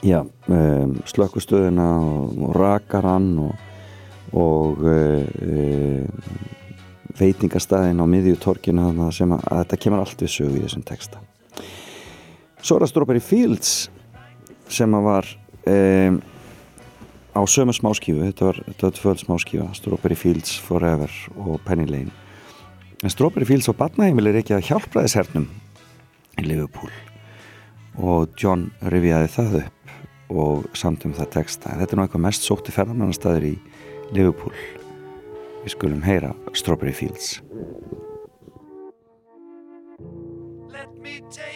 já, 0.05 0.21
um, 0.47 0.97
slökkustöðuna 1.09 1.87
og, 1.97 2.35
og 2.45 2.55
rakarann 2.55 3.31
og, 3.41 3.55
og 4.37 4.83
uh, 4.85 5.25
uh, 5.25 6.43
veitingastæðin 7.19 8.03
á 8.03 8.05
miðjutorkinu 8.09 9.09
sem 9.15 9.33
að, 9.33 9.45
að 9.49 9.63
þetta 9.63 9.81
kemur 9.85 10.03
allt 10.03 10.21
við 10.21 10.33
sögu 10.35 10.59
í 10.59 10.63
þessum 10.65 10.85
texta. 10.85 11.21
Svo 12.61 12.79
það 12.81 12.91
Strawberry 12.91 13.23
Fields 13.23 13.73
sem 14.73 14.97
að 14.97 15.05
var 15.05 15.29
um, 15.69 16.19
á 17.35 17.41
sömu 17.49 17.75
smáskífu. 17.75 18.23
Þetta 18.25 18.49
var, 18.49 18.61
tvöld 18.81 19.21
smáskífa 19.21 19.69
Strawberry 19.77 20.17
Fields 20.17 20.57
Forever 20.65 21.11
og 21.37 21.59
Penny 21.65 21.87
Lane. 21.89 22.13
En 23.03 23.13
Strawberry 23.13 23.45
Fields 23.45 23.69
og 23.69 23.77
Batnaheimil 23.79 24.31
er 24.31 24.41
ekki 24.41 24.55
að 24.57 24.67
hjálpraðishernum 24.69 25.49
í 26.41 26.47
Liverpool. 26.47 26.91
Og 27.95 28.33
John 28.39 28.69
rifjaði 28.91 29.31
það 29.31 29.57
upp 29.63 29.74
og 30.29 30.65
samt 30.77 31.05
um 31.05 31.13
það 31.15 31.31
texta 31.37 31.75
þetta 31.79 31.93
er 31.93 31.99
nú 31.99 32.05
eitthvað 32.05 32.25
mest 32.25 32.47
sótti 32.47 32.73
ferðamannastæður 32.75 33.49
í 33.51 33.55
Liverpool. 34.15 34.55
Við 35.63 35.73
skulum 35.73 36.03
heyra 36.05 36.33
Strawberry 36.53 36.93
Fields. 36.93 37.39
Let 40.69 40.91
me 41.01 41.21
take 41.31 41.54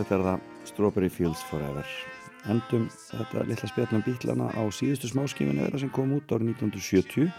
þetta 0.00 0.16
er 0.16 0.26
það 0.26 0.68
Strawberry 0.72 1.10
Fields 1.12 1.42
Forever. 1.50 1.86
Endum 2.50 2.88
þetta 2.90 3.44
litla 3.46 3.68
spjarnum 3.70 4.02
bítlana 4.06 4.48
á 4.56 4.62
síðustu 4.74 5.12
smáskifinu 5.12 5.62
þeirra 5.62 5.82
sem 5.82 5.92
kom 5.94 6.14
út 6.16 6.32
árið 6.32 6.54
1970 6.56 7.30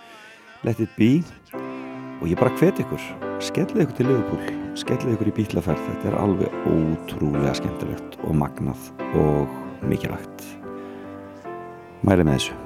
Let 0.64 0.80
it 0.80 0.90
be. 0.96 1.24
Og 2.22 2.30
ég 2.32 2.40
bara 2.40 2.54
hvet 2.56 2.80
ykkur. 2.80 3.08
Skellið 3.44 3.84
ykkur 3.84 3.98
til 3.98 4.08
lögupól, 4.08 4.54
skellið 4.80 5.18
ykkur 5.18 5.32
í 5.34 5.36
bítlaferð 5.42 5.88
þetta 5.90 6.12
er 6.14 6.20
alveg 6.22 6.60
ótrúlega 6.72 7.56
skemmtilegt 7.60 8.20
og 8.24 8.38
magnað 8.40 8.92
og 9.20 9.58
mikilvægt. 9.84 10.52
Mæri 12.08 12.24
með 12.24 12.40
þessu. 12.40 12.63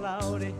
cloudy. 0.00 0.59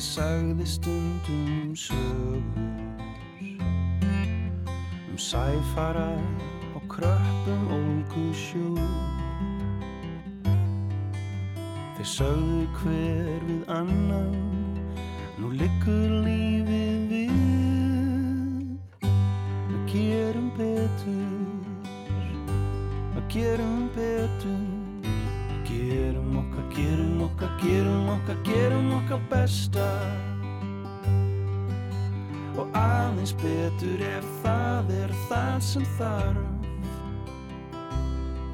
sagði 0.00 0.64
stundum 0.64 1.76
sögur 1.76 2.40
um 5.10 5.18
sæfara 5.18 6.16
og 6.74 6.82
kröppum 6.88 7.68
ólgum 7.76 8.32
sjó 8.32 8.72
þeir 11.98 12.10
sögðu 12.16 12.64
hver 12.80 13.48
við 13.50 13.72
annan 13.76 14.36
nú 15.36 15.52
liggur 15.52 16.22
líf 16.24 16.39
það 35.60 35.66
sem 35.66 35.84
þarf. 35.98 36.44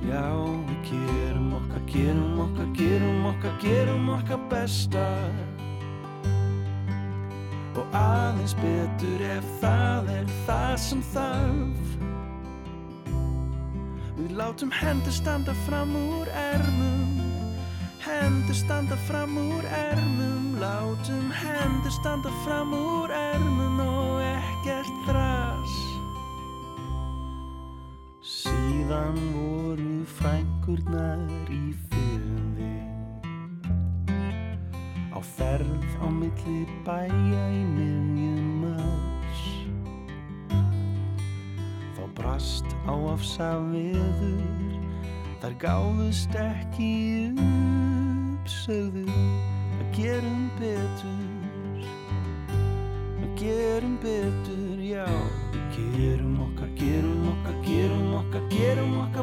Já, 0.07 0.27
við 0.67 0.79
gerum 0.91 1.53
okkar, 1.55 1.83
gerum 1.91 2.41
okkar, 2.41 2.71
gerum 2.75 3.27
okkar, 3.31 3.53
gerum 3.63 4.09
okkar 4.17 4.41
besta. 4.51 5.07
Og 7.77 7.95
aðeins 7.95 8.57
betur 8.59 9.23
ef 9.23 9.47
það 9.61 10.11
er 10.17 10.33
það 10.47 10.75
sem 10.87 11.05
þarf. 11.13 11.95
Við 14.17 14.35
látum 14.41 14.73
hendur 14.73 15.15
standa 15.15 15.55
fram 15.67 15.95
úr 16.01 16.31
ermum. 16.33 17.23
Hendur 18.03 18.57
standa 18.57 18.99
fram 19.07 19.39
úr 19.39 19.71
ermum. 19.79 20.57
Látum 20.59 21.31
hendur 21.31 21.95
standa 22.01 22.35
fram 22.43 22.75
úr 22.75 23.15
ermum 23.15 23.66
frænkurnar 30.77 31.51
í 31.51 31.73
fyrði 31.89 32.75
Á 35.17 35.21
ferð 35.25 35.87
á 36.05 36.07
milli 36.13 36.67
bæja 36.85 37.45
í 37.49 37.63
miðjum 37.73 38.51
mars. 38.61 39.45
Þá 41.97 42.03
brast 42.19 42.69
á 42.85 42.95
afsa 43.13 43.57
veður 43.73 44.77
Þar 45.41 45.57
gáðust 45.61 46.37
ekki 46.37 47.33
upp 47.33 48.47
Sögðu 48.47 49.07
að 49.81 49.89
gerum 49.97 50.51
betur. 50.61 51.89
Að 53.17 53.33
gerum 53.41 53.97
betur, 54.03 54.79
já 54.81 55.07
gerum 55.77 56.41
okkar, 56.41 56.69
gerum 56.77 57.29
okkar, 57.33 57.57
gerum 57.65 58.15
okkar, 58.15 58.43
gerum 58.51 58.99
okkar 59.01 59.16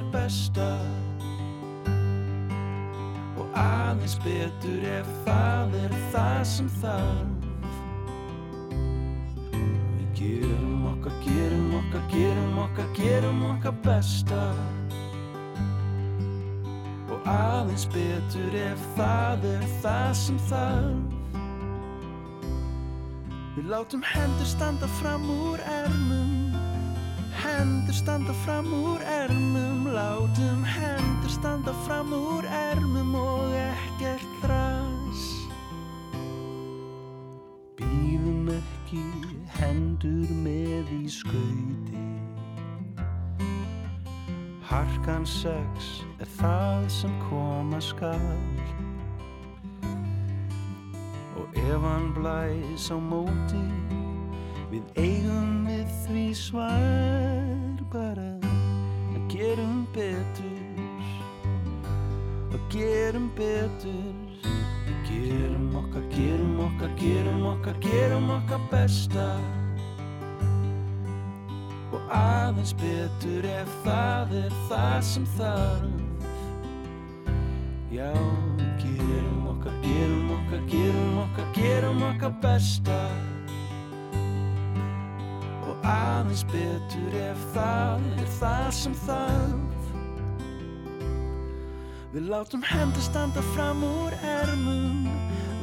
Aðeins 4.04 4.20
betur 4.20 4.82
ef 4.84 5.12
það 5.24 5.76
er 5.80 5.93
það 6.12 6.39
sem 6.43 6.66
þarf. 6.82 7.45
Við 9.54 10.10
gerum 10.18 10.82
okkar, 10.89 11.14
gerum 11.24 11.70
okkar, 11.78 12.04
gerum 12.12 12.58
okkar, 12.66 12.89
gerum 12.97 13.39
okkar 13.47 13.78
besta. 13.86 14.41
Og 17.16 17.32
aðeins 17.32 17.88
betur 17.95 18.60
ef 18.66 18.84
það 18.97 19.47
er 19.54 19.64
það 19.86 20.12
sem 20.26 20.43
þarf. 20.51 21.39
Við 23.56 23.72
látum 23.72 24.04
hendur 24.04 24.51
standa 24.51 24.91
fram 24.99 25.32
úr 25.32 25.64
ermum. 25.78 26.36
Hendur 27.39 27.95
standa 28.04 28.36
fram 28.43 28.68
úr 28.84 29.08
ermum. 29.16 29.88
Látum 29.95 30.68
hendur 30.68 31.38
standa 31.39 31.72
fram 31.88 32.12
úr 32.12 32.51
ermum 32.51 33.16
Og 33.16 33.54
ekkert 34.04 34.34
þras 34.43 35.22
Býðum 37.80 38.49
ekki 38.51 39.04
hendur 39.56 40.32
með 40.43 40.89
í 40.91 41.06
skauti. 41.12 42.01
Harkan 44.68 45.24
sex 45.28 46.04
er 46.20 46.30
það 46.36 46.84
sem 46.91 47.16
koma 47.30 47.80
skal. 47.84 48.20
Og 51.39 51.60
ef 51.64 51.88
hann 51.88 52.12
blæs 52.18 52.91
á 52.91 52.97
móti 52.99 53.64
Við 54.74 54.84
eigum 54.99 55.64
við 55.70 55.97
því 56.04 56.28
svar. 56.43 57.82
Bara 57.93 58.32
að 59.14 59.26
gerum 59.30 59.84
betur 59.93 60.73
gerum 62.74 63.30
betur. 63.38 64.14
Við 64.86 65.02
gerum 65.10 65.76
okkar, 65.78 66.06
gerum 66.14 66.60
okkar, 66.66 66.94
gerum 67.00 67.46
okkar, 67.52 67.78
gerum 67.82 68.30
okkar 68.34 68.64
besta. 68.72 69.28
Og 71.94 72.08
aðeins 72.10 72.74
betur 72.82 73.46
ef 73.46 73.76
það 73.86 74.34
er 74.42 74.58
það 74.72 74.98
sem 75.12 75.28
þarf. 75.38 76.02
Já, 77.94 78.10
gerum 78.82 79.46
okkar, 79.54 79.78
gerum 79.86 80.34
okkar, 80.40 80.66
gerum 80.74 81.22
okkar, 81.28 81.54
gerum 81.60 82.04
okkar 82.10 82.36
besta. 82.42 83.00
Aðeins 85.84 86.46
betur 86.48 87.16
ef 87.20 87.42
það 87.52 88.06
er 88.24 88.30
það 88.40 88.68
sem 88.78 88.94
þarf 89.04 89.73
Við 92.14 92.28
látum 92.30 92.61
hendur 92.61 93.01
standa 93.01 93.41
fram 93.55 93.80
úr 93.82 94.14
ermum. 94.22 95.07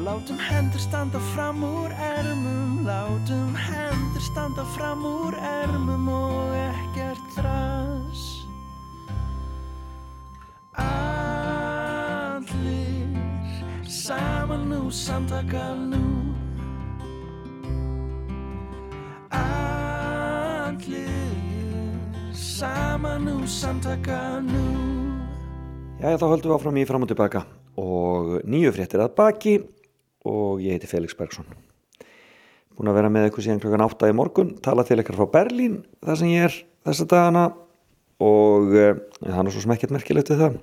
Látum 0.02 0.34
hendur 0.42 0.80
standa 0.82 1.20
fram 1.30 1.62
úr 1.62 1.92
ermum. 1.94 2.82
Látum 2.82 3.54
hendur 3.54 4.24
standa 4.24 4.64
fram 4.74 5.04
úr 5.06 5.34
ermum 5.38 6.08
og 6.10 6.50
ekkert 6.58 7.22
þras 7.36 8.42
Allir 10.74 12.42
saman 13.86 14.68
nú, 14.72 14.90
samtaka 14.90 15.74
nú. 15.78 16.34
Allir 19.30 21.14
saman 22.34 23.24
nú, 23.24 23.46
samtaka 23.46 24.40
nú 24.42 24.99
Já, 26.00 26.14
þá 26.16 26.30
höldum 26.30 26.48
við 26.48 26.54
áfram 26.54 26.76
í 26.80 26.82
fram 26.88 27.02
og 27.04 27.08
tilbaka 27.10 27.40
og 27.76 28.28
nýju 28.48 28.70
fréttir 28.72 29.02
að 29.04 29.10
baki. 29.18 29.50
Og 30.24 30.62
ég 30.64 30.78
heiti 30.78 30.88
Felix 30.88 31.12
Bergson. 31.16 31.44
Búin 32.72 32.88
að 32.88 32.96
vera 32.96 33.10
með 33.12 33.26
eitthvað 33.26 33.44
síðan 33.44 33.60
klokkan 33.60 33.84
8 33.84 34.08
í 34.08 34.14
morgun, 34.16 34.54
tala 34.64 34.86
til 34.88 34.96
eitthvað 34.96 35.20
frá 35.20 35.28
Berlín 35.34 35.76
þar 36.00 36.16
sem 36.16 36.32
ég 36.32 36.46
er 36.48 36.56
þessa 36.88 37.08
dagana. 37.12 37.44
Og 38.16 38.72
e, 38.72 38.88
það 39.26 39.42
er 39.42 39.52
svo 39.52 39.64
sem 39.66 39.76
ekkert 39.76 39.94
merkilegt 39.98 40.32
við 40.32 40.40
það. 40.46 40.58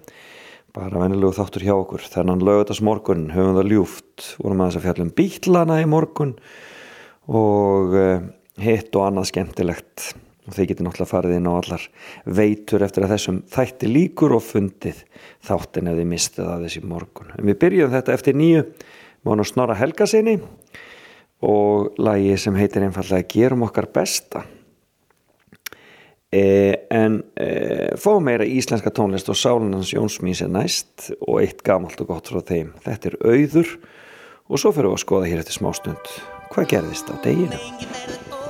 Bara 0.74 1.06
venilegu 1.06 1.38
þáttur 1.38 1.70
hjá 1.70 1.76
okkur. 1.76 2.10
Þennan 2.18 2.46
lögðast 2.50 2.86
morgun, 2.90 3.30
höfum 3.36 3.62
það 3.62 3.74
ljúft, 3.76 4.30
vorum 4.42 4.66
að 4.66 4.72
þess 4.72 4.82
að 4.82 4.88
fjallum 4.90 5.16
bílana 5.22 5.82
í 5.84 5.90
morgun. 5.94 6.38
Og 7.30 7.94
e, 7.94 8.08
hitt 8.66 8.90
og 8.98 9.12
annað 9.12 9.36
skemmtilegt 9.36 10.16
og 10.48 10.56
þeir 10.56 10.70
geti 10.72 10.86
náttúrulega 10.86 11.12
farið 11.12 11.38
inn 11.38 11.50
á 11.52 11.54
allar 11.54 11.88
veitur 12.40 12.86
eftir 12.86 13.06
að 13.06 13.14
þessum 13.16 13.40
þætti 13.52 13.90
líkur 13.92 14.36
og 14.38 14.46
fundið 14.48 15.02
þáttin 15.46 15.92
ef 15.92 15.98
þið 16.00 16.12
mistið 16.14 16.52
að 16.54 16.68
þessi 16.68 16.84
morgun. 16.88 17.34
En 17.36 17.50
við 17.50 17.60
byrjum 17.64 17.96
þetta 17.96 18.16
eftir 18.16 18.38
nýju 18.40 18.64
mánu 19.28 19.48
Snorra 19.48 19.76
Helgasinni 19.78 20.38
og 21.46 22.00
lagi 22.02 22.38
sem 22.40 22.56
heitir 22.58 22.86
einfallega 22.88 23.28
Gerum 23.30 23.68
okkar 23.68 23.90
besta. 23.94 24.46
E, 26.28 26.44
en 26.92 27.22
e, 27.40 27.50
fá 28.00 28.18
meira 28.20 28.48
íslenska 28.48 28.92
tónlist 28.92 29.30
og 29.32 29.38
Sálinans 29.40 29.94
Jónsmís 29.96 30.42
er 30.44 30.52
næst 30.52 31.12
og 31.22 31.40
eitt 31.44 31.64
gamalt 31.64 32.02
og 32.04 32.12
gott 32.12 32.32
frá 32.32 32.42
þeim. 32.44 32.74
Þetta 32.84 33.14
er 33.14 33.20
auður 33.24 33.78
og 34.48 34.60
svo 34.60 34.74
fyrir 34.74 34.92
við 34.92 34.98
að 34.98 35.06
skoða 35.06 35.32
hér 35.32 35.44
eftir 35.44 35.60
smástund 35.60 36.12
hvað 36.52 36.70
gerðist 36.74 37.12
á 37.12 37.16
deginu. 37.24 38.47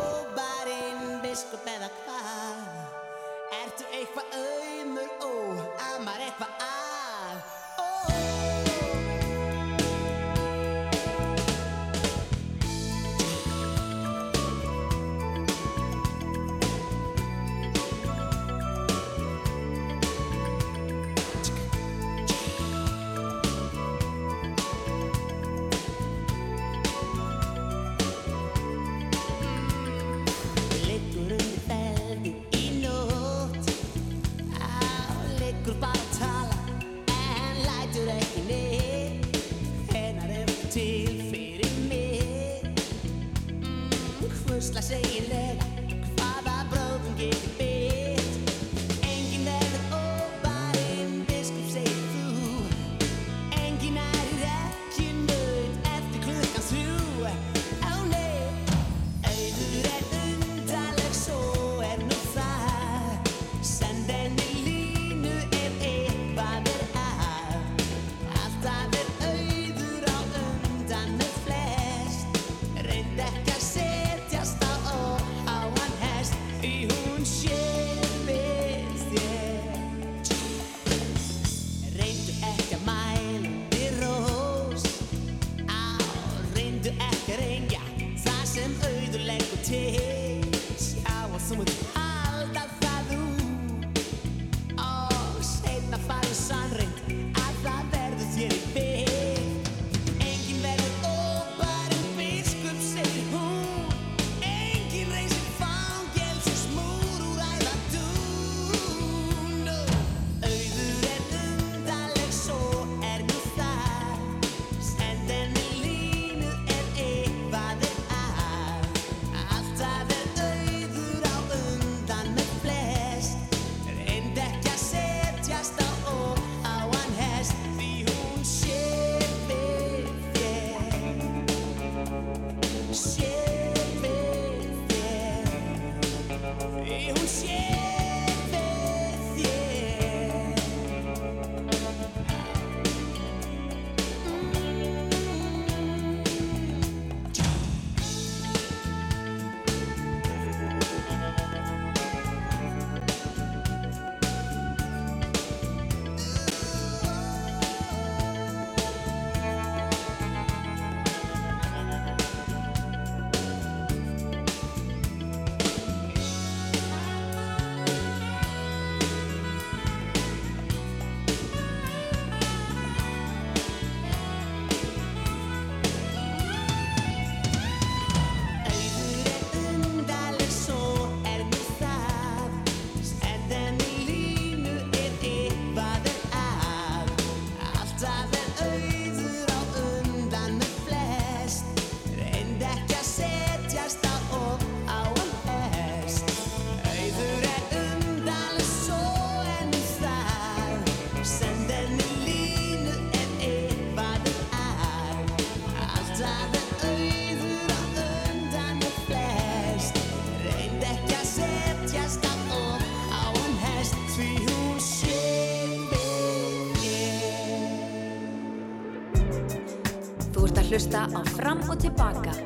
Fram 221.95 222.36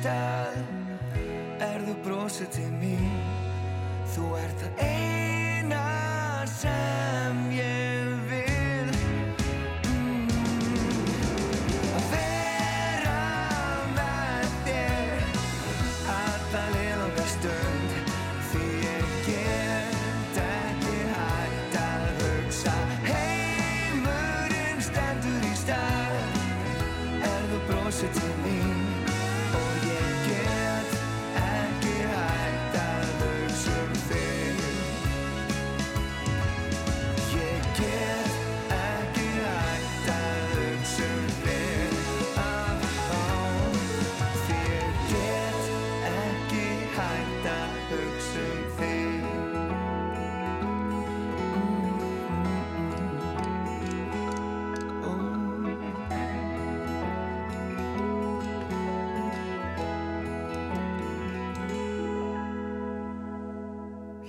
stað. 0.00 0.60
Er 1.60 1.82
þú 1.84 1.96
brosið 2.04 2.52
til 2.56 2.68
mín? 2.80 3.16
Þú 4.14 4.30
ert 4.40 4.62
það 4.64 4.86
eina 4.88 5.29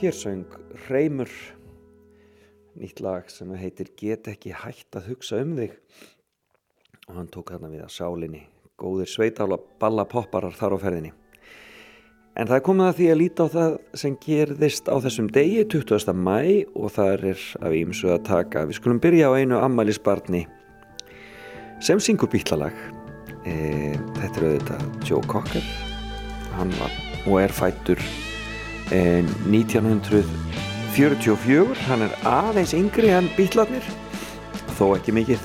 Hér 0.02 0.16
söng 0.18 0.46
Reymur 0.90 1.30
nýtt 2.74 3.04
lag 3.06 3.28
sem 3.30 3.52
heitir 3.54 3.92
Get 3.94 4.26
ekki 4.32 4.50
hægt 4.50 4.96
að 4.98 5.12
hugsa 5.12 5.38
um 5.44 5.52
þig. 5.60 5.76
Og 7.06 7.20
hann 7.20 7.28
tók 7.30 7.52
þarna 7.54 7.70
við 7.70 7.84
að 7.86 7.92
sálinni 7.94 8.40
góðir 8.82 9.12
sveitála 9.12 9.60
ballapopparar 9.78 10.58
þar 10.58 10.74
á 10.74 10.78
ferðinni. 10.82 11.12
En 12.34 12.50
það 12.50 12.56
er 12.56 12.66
komið 12.66 12.88
að 12.88 12.98
því 12.98 13.12
að 13.12 13.20
líta 13.20 13.46
á 13.46 13.54
það 13.54 13.76
sem 14.02 14.16
gerðist 14.26 14.90
á 14.90 14.96
þessum 15.06 15.30
degi 15.38 15.68
20. 15.76 16.18
mæ 16.18 16.42
og 16.74 16.90
það 16.98 17.14
er 17.20 17.46
af 17.62 17.78
ímsu 17.84 18.10
að 18.10 18.26
taka. 18.32 18.66
Við 18.72 18.80
skulum 18.80 19.04
byrja 19.06 19.30
á 19.30 19.38
einu 19.38 19.62
ammælisbarni 19.62 20.48
sem 21.78 22.02
syngur 22.02 22.34
bítlalag 22.34 22.74
e, 23.46 23.94
þetta 24.18 24.34
er 24.34 24.50
auðvitað 24.50 24.90
Joe 25.06 25.22
Cocker. 25.30 25.72
Hann 26.58 26.74
var 26.82 27.02
og 27.28 27.42
er 27.46 27.54
fættur 27.54 28.02
eh, 28.02 28.31
1944 28.92 31.80
hann 31.88 32.04
er 32.04 32.12
aðeins 32.28 32.76
yngri 32.76 33.08
en 33.16 33.32
bítlarnir 33.38 33.86
þó 34.76 34.92
ekki 34.98 35.12
mikið. 35.16 35.40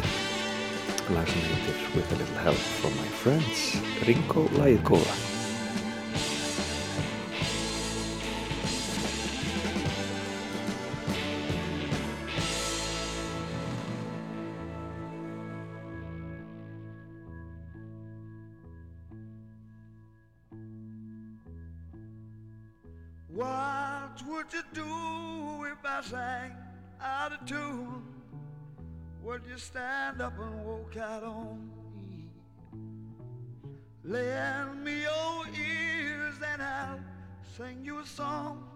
Lag 1.15 1.27
sem 1.31 1.43
heitir 1.47 1.79
With 1.95 2.11
a 2.13 2.15
Little 2.19 2.41
Help 2.43 2.63
from 2.81 2.93
My 2.99 3.09
Friends. 3.23 3.59
Ringo 4.09 4.43
lagið 4.59 4.83
I 25.97 26.03
sang 26.03 26.53
out 27.01 27.33
of 27.33 27.47
tune? 27.47 28.03
Would 29.23 29.41
you 29.49 29.57
stand 29.57 30.21
up 30.21 30.39
and 30.39 30.63
walk 30.63 30.95
out 30.99 31.25
on 31.25 31.71
me? 31.95 32.29
Lend 34.05 34.85
me 34.85 35.01
your 35.01 35.47
ears 35.59 36.35
and 36.53 36.61
I'll 36.61 37.01
sing 37.57 37.83
you 37.83 38.01
a 38.01 38.05
song. 38.05 38.69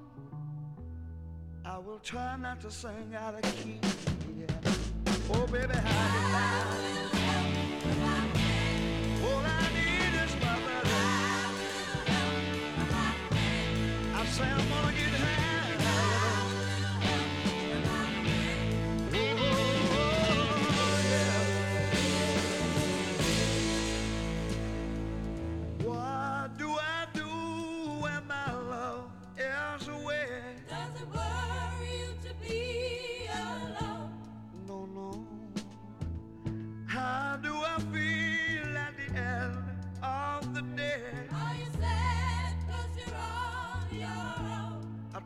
I 1.62 1.76
will 1.76 1.98
try 1.98 2.38
not 2.38 2.62
to 2.62 2.70
sing 2.70 3.14
out 3.14 3.34
of 3.34 3.42
key. 3.42 3.80
Yeah. 4.38 4.46
Oh, 5.34 5.46
baby, 5.46 5.74
how 5.74 6.14
you 6.14 6.22
like? 6.32 6.80
All 9.26 9.44
I 9.44 9.68
need 9.76 10.14
is 10.24 10.34
my 10.40 10.56
love. 10.56 10.88
I 14.14 14.24
say 14.24 14.44
I'm 14.44 14.68
gonna 14.70 14.92
get 14.96 15.09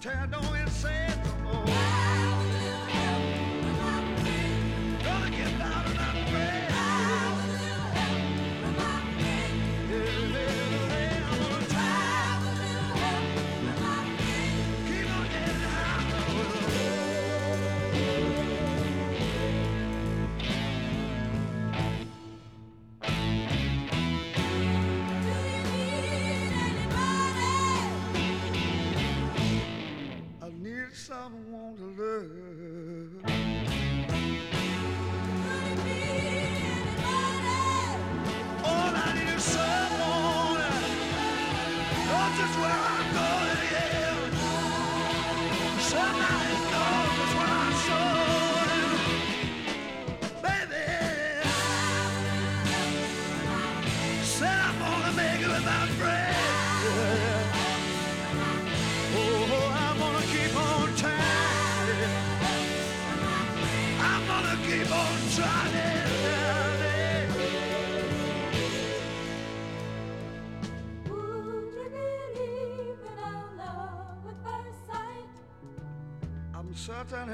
own? 0.06 0.18
I 0.34 0.53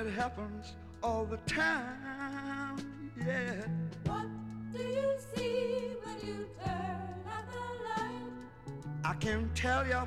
it 0.06 0.12
happens 0.12 0.72
all 1.02 1.24
the 1.26 1.36
time. 1.38 2.76
Yeah. 3.18 3.66
What 4.04 4.26
do 4.72 4.82
you 4.82 5.12
see 5.34 5.90
when 6.02 6.16
you 6.26 6.46
turn 6.64 7.14
out 7.28 7.44
the 7.52 7.64
light? 7.86 8.72
I 9.04 9.14
can't 9.14 9.54
tell 9.54 9.86
you, 9.86 10.02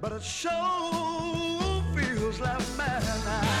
but 0.00 0.12
it 0.12 0.22
sure 0.22 0.50
feels 1.94 2.40
like 2.40 2.76
madness. 2.76 3.51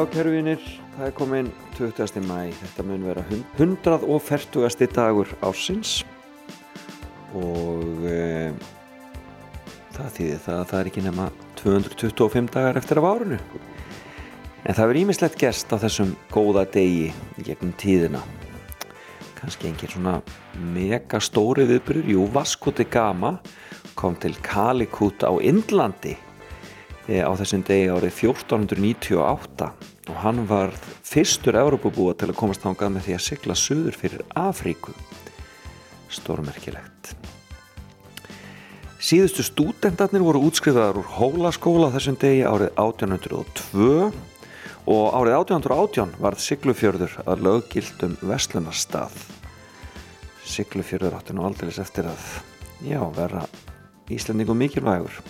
Já, 0.00 0.06
kæru 0.08 0.30
vinir, 0.32 0.62
það 0.94 1.02
er 1.04 1.10
komin 1.12 1.48
20. 1.76 2.22
mæ, 2.24 2.54
þetta 2.56 2.84
mun 2.88 3.02
vera 3.04 3.20
140. 3.58 4.86
dagur 4.96 5.28
ársins 5.44 6.06
og 7.36 8.06
e, 8.08 8.48
það 9.98 10.14
þýðir 10.14 10.40
það 10.46 10.54
að 10.54 10.70
það 10.70 10.78
er 10.78 10.88
ekki 10.88 11.04
nema 11.04 11.26
225 11.60 12.48
dagar 12.54 12.80
eftir 12.80 13.02
af 13.02 13.08
árunu. 13.10 13.36
En 14.64 14.78
það 14.78 14.80
verður 14.86 15.00
ímislegt 15.02 15.36
gerst 15.44 15.76
á 15.76 15.76
þessum 15.84 16.16
góða 16.32 16.64
degi 16.78 17.12
gegnum 17.44 17.76
tíðina. 17.76 18.24
Kanski 19.36 19.68
engin 19.68 19.92
svona 19.98 20.16
mega 20.78 21.20
stóri 21.20 21.68
viðbyrður, 21.74 22.08
jú, 22.16 22.24
Vasco 22.32 22.72
de 22.72 22.88
Gama 22.88 23.36
kom 24.00 24.16
til 24.16 24.32
Calicut 24.40 25.28
á 25.28 25.32
Indlandi 25.44 26.16
eh, 27.04 27.20
á 27.20 27.36
þessum 27.36 27.68
degi 27.68 27.92
árið 27.92 28.16
1498 28.32 29.89
og 30.10 30.16
hann 30.24 30.42
var 30.50 30.72
fyrstur 31.06 31.54
Evrópubúa 31.60 32.16
til 32.18 32.32
að 32.32 32.38
komast 32.40 32.64
þangað 32.64 32.96
með 32.96 33.06
því 33.06 33.14
að 33.16 33.26
sigla 33.28 33.56
suður 33.58 33.98
fyrir 33.98 34.24
Afríku. 34.38 34.94
Stórmerkilegt. 36.10 37.12
Síðustu 39.00 39.44
stúdendarnir 39.46 40.24
voru 40.26 40.42
útskrifaðar 40.48 40.98
úr 41.00 41.12
hólaskóla 41.16 41.92
þessum 41.94 42.18
degi 42.20 42.42
árið 42.44 42.74
1802 42.74 44.10
og 44.90 45.04
árið 45.14 45.36
1818 45.38 46.16
varð 46.20 46.42
Siglufjörður 46.44 47.14
að 47.24 47.46
löggildum 47.46 48.18
Vestlunarstað 48.26 49.14
Siglufjörður 50.50 51.16
átti 51.20 51.36
nú 51.38 51.46
aldrei 51.46 51.70
eftir 51.70 52.10
að 52.10 52.26
já, 52.82 53.00
vera 53.16 53.46
Íslandingum 54.10 54.58
mikilvægur 54.58 55.22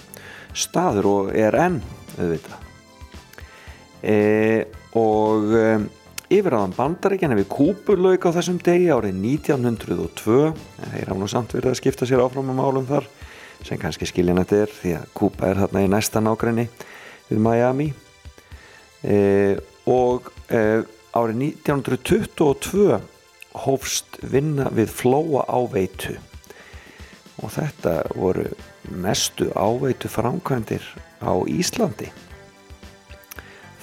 staður 0.57 1.12
og 1.12 1.32
er 1.36 1.55
enn 1.61 1.78
auðvitað 2.16 2.69
e, 4.02 4.66
og 4.97 5.52
e, 5.55 5.64
yfiráðan 6.31 6.74
bandaríkjana 6.77 7.39
við 7.39 7.48
Kúpurlauk 7.52 8.27
á 8.28 8.31
þessum 8.39 8.60
degi 8.64 8.89
árið 8.93 9.18
1902 9.18 10.39
en 10.51 10.94
þeir 10.94 11.10
hafa 11.10 11.18
nú 11.20 11.28
samt 11.31 11.56
verið 11.56 11.72
að 11.72 11.81
skipta 11.81 12.09
sér 12.09 12.22
áfram 12.24 12.52
á 12.52 12.55
málum 12.56 12.86
þar 12.89 13.09
sem 13.66 13.81
kannski 13.81 14.09
skiljanætt 14.09 14.55
er 14.56 14.72
því 14.72 14.94
að 15.01 15.10
Kúpa 15.18 15.51
er 15.51 15.60
þarna 15.64 15.85
í 15.85 15.90
næsta 15.93 16.22
nágræni 16.24 16.68
við 17.28 17.43
Miami. 17.44 17.90
E, 19.05 19.59
og 19.90 20.31
árið 20.51 21.44
1922 21.66 23.01
hófst 23.66 24.20
vinna 24.22 24.68
við 24.74 24.93
flóa 24.94 25.44
áveitu. 25.51 26.16
Og 27.40 27.52
þetta 27.56 28.01
voru 28.14 28.47
mestu 28.90 29.51
áveitu 29.56 30.10
framkvæmdir 30.12 30.85
á 31.20 31.32
Íslandi 31.51 32.10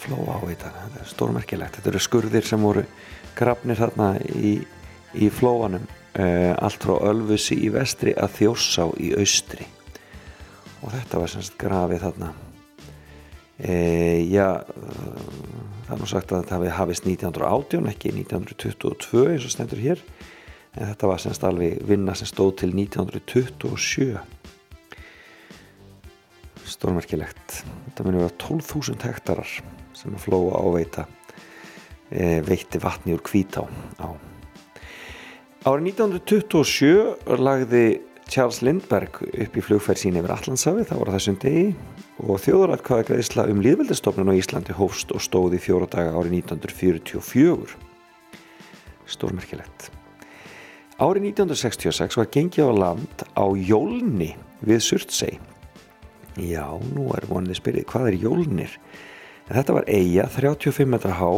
flóa 0.07 0.39
áveita, 0.39 0.71
þetta 0.71 1.03
er 1.03 1.09
stórmerkilegt. 1.11 1.77
Þetta 1.77 1.91
eru 1.91 2.01
skurðir 2.01 2.47
sem 2.47 2.63
voru 2.63 2.84
grafnir 3.38 3.79
þarna 3.79 4.13
í, 4.39 4.53
í 5.19 5.29
flóanum 5.34 5.84
uh, 5.84 6.53
allt 6.55 6.84
frá 6.85 6.95
Ölfusi 7.09 7.57
í 7.65 7.71
vestri 7.73 8.13
að 8.15 8.38
Þjórsá 8.39 8.88
í 9.03 9.11
austri. 9.19 9.67
Og 10.85 10.93
þetta 10.93 11.21
var 11.21 11.34
semst 11.34 11.57
grafið 11.59 12.05
þarna. 12.05 12.31
Uh, 13.57 14.21
já 14.29 14.47
uh, 14.61 15.19
það 15.88 15.93
er 15.95 16.01
nú 16.01 16.09
sagt 16.09 16.31
að 16.31 16.43
þetta 16.43 16.57
hafi 16.59 16.73
hafist 16.77 17.09
1918 17.09 17.91
ekki 17.91 18.13
1922 18.13 19.27
eins 19.34 19.47
og 19.47 19.55
stendur 19.55 19.84
hér. 19.84 20.03
En 20.77 20.91
þetta 20.91 21.09
var 21.09 21.23
semst 21.23 21.43
alveg 21.47 21.81
vinna 21.89 22.13
sem 22.15 22.29
stóð 22.29 22.59
til 22.61 22.71
1927 22.75 24.13
stórmerkilegt. 26.67 27.61
Þetta 27.88 28.05
muni 28.05 28.21
vera 28.21 28.39
12.000 28.43 29.07
hektarar 29.07 29.51
sem 29.98 30.14
að 30.14 30.26
flóa 30.28 30.61
áveita 30.61 31.07
e, 32.10 32.40
veitti 32.45 32.82
vatni 32.82 33.15
úr 33.18 33.24
kvítá 33.26 33.65
á. 33.99 34.10
Árið 35.68 35.90
1927 35.98 37.41
lagði 37.41 37.86
Charles 38.28 38.61
Lindbergh 38.64 39.22
upp 39.24 39.57
í 39.57 39.64
flugferð 39.64 40.02
sín 40.02 40.18
yfir 40.19 40.34
Allandsafi, 40.36 40.84
það 40.88 41.02
voru 41.02 41.15
þessum 41.15 41.38
degi 41.41 41.68
og 42.28 42.41
þjóðuratkvæða 42.44 43.07
greiðsla 43.07 43.45
um 43.52 43.61
líðveldistofnun 43.64 44.32
á 44.34 44.40
Íslandi 44.40 44.76
hófst 44.76 45.14
og 45.15 45.24
stóði 45.24 45.61
fjóra 45.64 45.88
daga 45.91 46.15
árið 46.18 46.41
1944 46.44 47.78
stórmerkilegt 49.07 49.91
Árið 50.98 51.30
1966 51.30 52.18
var 52.18 52.32
gengið 52.34 52.68
á 52.68 52.74
land 52.74 53.24
á 53.38 53.45
Jólni 53.53 54.34
við 54.65 54.82
Surtsey 54.84 55.38
Já, 56.38 56.68
nú 56.94 57.07
er 57.18 57.26
vonið 57.30 57.57
spyrið, 57.57 57.88
hvað 57.90 58.11
er 58.11 58.18
Jólnir? 58.22 58.74
En 59.48 59.56
þetta 59.56 59.78
var 59.78 59.88
eiga 59.88 60.28
35 60.32 60.90
metra 60.91 61.15
há 61.15 61.32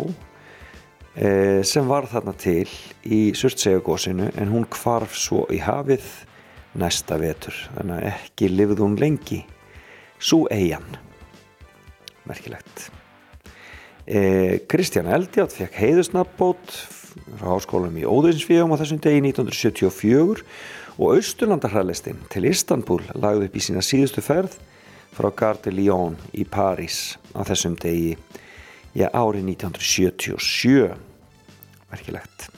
eh, 1.16 1.62
sem 1.68 1.86
var 1.90 2.10
þarna 2.10 2.34
til 2.40 2.66
í 3.06 3.22
Surtseyjagósinu 3.38 4.32
en 4.34 4.54
hún 4.54 4.66
kvarf 4.72 5.18
svo 5.18 5.46
í 5.54 5.62
hafið 5.62 6.08
næsta 6.80 7.20
vetur. 7.22 7.56
Þannig 7.76 8.00
að 8.00 8.08
ekki 8.14 8.50
lifði 8.54 8.82
hún 8.82 8.98
lengi. 9.02 9.44
Svo 10.20 10.48
eigin 10.52 10.98
merkilegt. 12.30 12.90
Eh, 14.10 14.66
Kristján 14.70 15.10
Eldjátt 15.14 15.54
fekk 15.54 15.78
heiðusnafbót 15.78 16.74
frá 17.38 17.54
háskólum 17.54 17.98
í 18.00 18.08
Óðinsvíum 18.10 18.74
á 18.74 18.80
þessum 18.82 19.02
degi 19.04 19.22
1974 19.22 20.44
og 20.98 21.14
Austurlandarhælistinn 21.14 22.26
til 22.34 22.48
Istanbul 22.50 23.04
lagði 23.14 23.50
upp 23.50 23.58
í 23.58 23.64
sína 23.64 23.84
síðustu 23.86 24.24
ferð 24.26 24.58
frá 25.16 25.32
Gare 25.36 25.64
de 25.66 25.74
Lyon 25.74 26.18
í 26.34 26.46
París 26.48 27.18
á 27.34 27.42
þessum 27.48 27.76
degi. 27.80 28.16
Já, 28.98 29.08
árið 29.14 29.46
1977 29.56 30.96
merkilegt. 31.90 32.50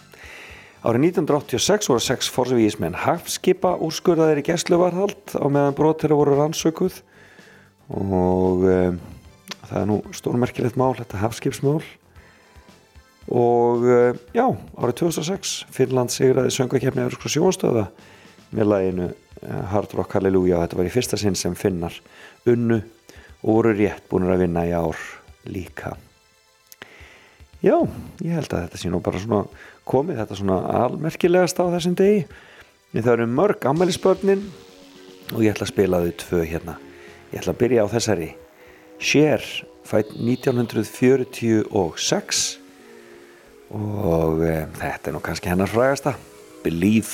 Árið 0.82 1.11
1986 1.11 1.91
voru 1.91 2.02
sex 2.02 2.30
forsvíismenn 2.34 2.95
hafskipa 3.03 3.76
úrskurðaðir 3.86 4.41
í 4.41 4.45
gæsluvarhald 4.48 5.36
á 5.38 5.45
meðan 5.45 5.76
brot 5.78 6.02
þeirra 6.02 6.18
voru 6.18 6.38
rannsökuð. 6.40 6.95
Og 7.94 8.64
um, 8.65 8.98
það 9.68 9.76
er 9.78 9.90
nú 9.91 9.99
stórmerkilegt 10.18 10.80
mál 10.82 10.95
þetta 10.98 11.22
hafskipsmál. 11.22 11.84
Og 13.30 13.86
uh, 13.86 14.18
já, 14.34 14.48
árið 14.82 14.98
2006 15.03 15.53
Finnland 15.72 16.15
sigraði 16.15 16.56
söngakefni 16.56 17.06
Európska 17.06 17.30
sjónstöða 17.30 17.86
með 18.49 18.72
læginu 18.73 19.11
uh, 19.11 19.61
Hard 19.69 19.94
Rock 19.99 20.18
Hallelujah. 20.18 20.65
Þetta 20.65 20.82
var 20.82 20.90
í 20.90 20.95
fyrsta 20.98 21.19
sinn 21.22 21.38
sem 21.38 21.53
finnar 21.53 21.94
unnu 22.49 22.80
og 23.41 23.49
voru 23.49 23.73
rétt 23.76 24.07
búin 24.09 24.30
að 24.30 24.41
vinna 24.45 24.61
í 24.69 24.73
ár 24.76 24.97
líka. 25.49 25.89
Já, 27.61 27.77
ég 28.26 28.34
held 28.34 28.53
að 28.53 28.63
þetta 28.65 28.77
sé 28.81 28.89
nú 28.89 28.99
bara 29.05 29.22
svona 29.22 29.43
komið 29.85 30.18
þetta 30.22 30.35
svona 30.39 30.57
almerkilegast 30.85 31.57
á 31.61 31.63
þessum 31.76 31.95
degi. 31.97 32.22
Það 32.91 33.13
eru 33.13 33.27
mörg 33.31 33.59
ammælisbörnin 33.69 34.41
og 35.31 35.39
ég 35.45 35.51
ætla 35.53 35.65
að 35.68 35.73
spila 35.73 36.03
þau 36.03 36.13
tvö 36.23 36.39
hérna. 36.49 36.76
Ég 37.31 37.38
ætla 37.41 37.53
að 37.53 37.61
byrja 37.61 37.84
á 37.85 37.88
þessari. 37.93 38.30
Cher 39.01 39.41
fætt 39.88 40.09
1946 40.18 42.41
og 43.72 44.35
um, 44.43 44.69
þetta 44.81 45.05
er 45.07 45.13
nú 45.15 45.22
kannski 45.23 45.51
hennar 45.51 45.72
frægasta. 45.72 46.11
Believe 46.65 47.13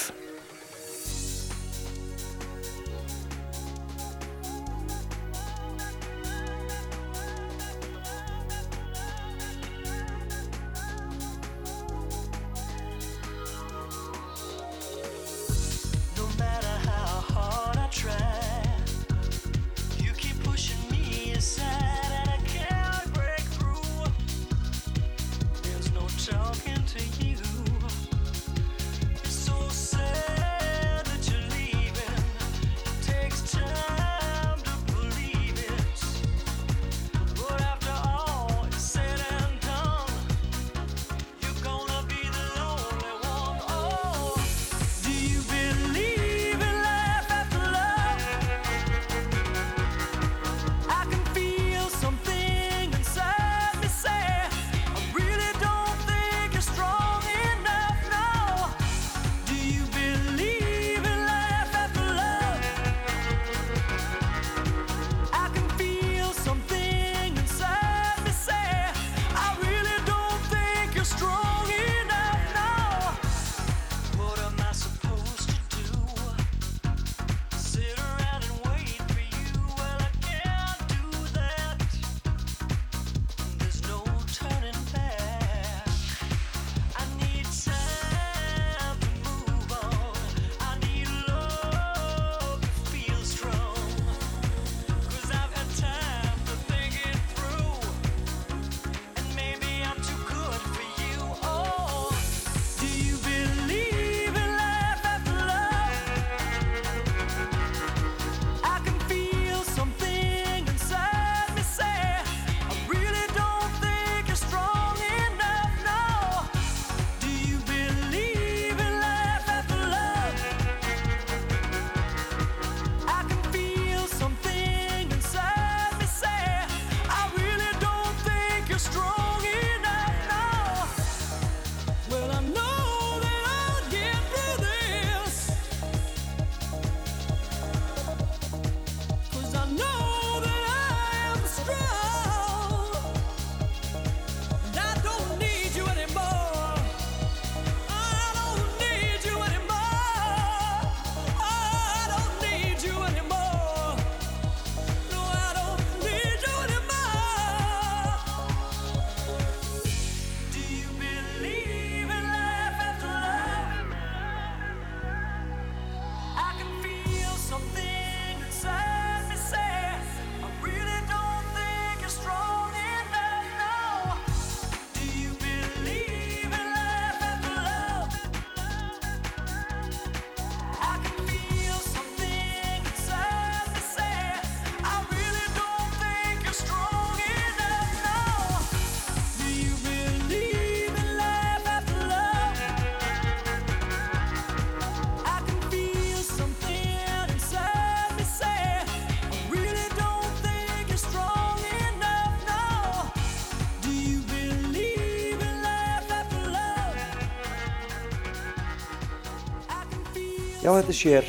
Já, 210.67 210.73
þetta 210.75 210.91
er 210.91 210.95
sér 210.99 211.27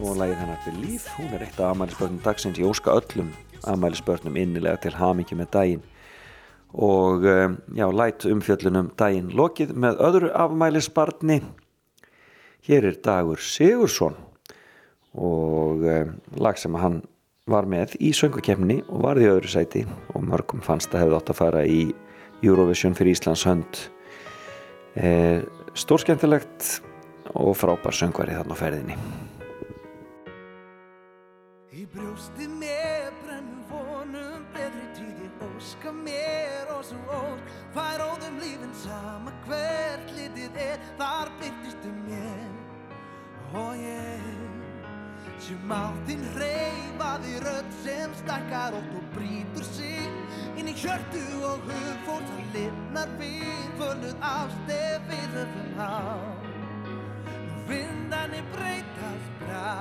og 0.00 0.14
lagið 0.16 0.38
hennar 0.40 0.60
Believe, 0.64 1.10
hún 1.18 1.32
er 1.36 1.42
eitt 1.44 1.58
af 1.60 1.74
amælisbörnum 1.74 2.22
dagsins, 2.24 2.56
ég 2.56 2.70
óska 2.70 2.94
öllum 2.96 3.26
amælisbörnum 3.68 4.38
innilega 4.40 4.80
til 4.80 4.94
hamingi 4.96 5.36
með 5.36 5.50
daginn. 5.52 5.82
Og 6.72 7.26
um, 7.28 7.58
já, 7.76 7.84
læt 7.92 8.24
umfjöllunum 8.30 8.88
daginn 8.96 9.28
lokið 9.36 9.76
með 9.76 10.00
öðru 10.08 10.32
afmælisbarni. 10.32 11.36
Hér 12.64 12.88
er 12.88 12.98
Dagur 13.04 13.44
Sigursson 13.44 14.16
og 15.12 15.84
um, 15.84 16.16
lag 16.40 16.56
sem 16.56 16.80
hann 16.80 17.02
var 17.44 17.68
með 17.68 17.98
í 18.00 18.16
söngukefni 18.16 18.80
og 18.88 19.04
varði 19.04 19.28
öðru 19.34 19.52
sæti 19.52 19.84
og 20.14 20.24
mörgum 20.32 20.64
fannst 20.64 20.96
að 20.96 21.04
hefði 21.04 21.20
átt 21.20 21.36
að 21.36 21.42
fara 21.44 21.68
í 21.68 21.90
Eurovision 22.40 22.96
fyrir 22.96 23.18
Íslands 23.18 23.44
hönd. 23.44 23.86
E, 24.96 25.44
stórskemmtilegt 25.76 26.87
og 27.34 27.56
frábær 27.56 27.94
söngvari 27.94 28.36
þarna 28.38 28.56
á 28.56 28.60
ferðinni. 28.62 28.96
Í 31.78 31.84
brjósti 31.92 32.48
mér 32.58 33.12
brennum 33.22 33.64
vonum 33.70 34.46
betri 34.54 34.86
tíði 34.96 35.28
óska 35.50 35.92
mér 35.92 36.72
og 36.74 36.82
svo 36.88 37.20
ósk 37.20 37.52
fær 37.76 38.04
óðum 38.08 38.40
lífin 38.42 38.74
sama 38.82 39.34
hvert 39.46 40.14
litið 40.16 40.58
er. 40.64 40.80
Þar 40.98 41.34
byrtistu 41.42 41.92
mér 42.06 42.48
og 43.58 43.76
ég 43.80 44.48
sem 45.38 45.70
á 45.72 45.94
þín 46.08 46.24
reyfaði 46.36 47.38
rödd 47.44 47.70
sem 47.84 48.12
stakkar 48.18 48.74
ótt 48.76 48.96
og 48.98 49.06
brýtur 49.14 49.64
sig 49.70 50.10
inn 50.58 50.68
í 50.68 50.74
hjörtu 50.76 51.22
og 51.46 51.62
hug 51.68 52.02
fólk 52.08 52.28
það 52.32 52.52
lifnar 52.56 53.14
við 53.22 53.72
fölnuð 53.78 54.28
ástef 54.32 55.08
við 55.12 55.38
höfum 55.38 55.80
á 55.80 56.47
vindanir 57.68 58.44
breytast 58.52 59.28
brá 59.40 59.72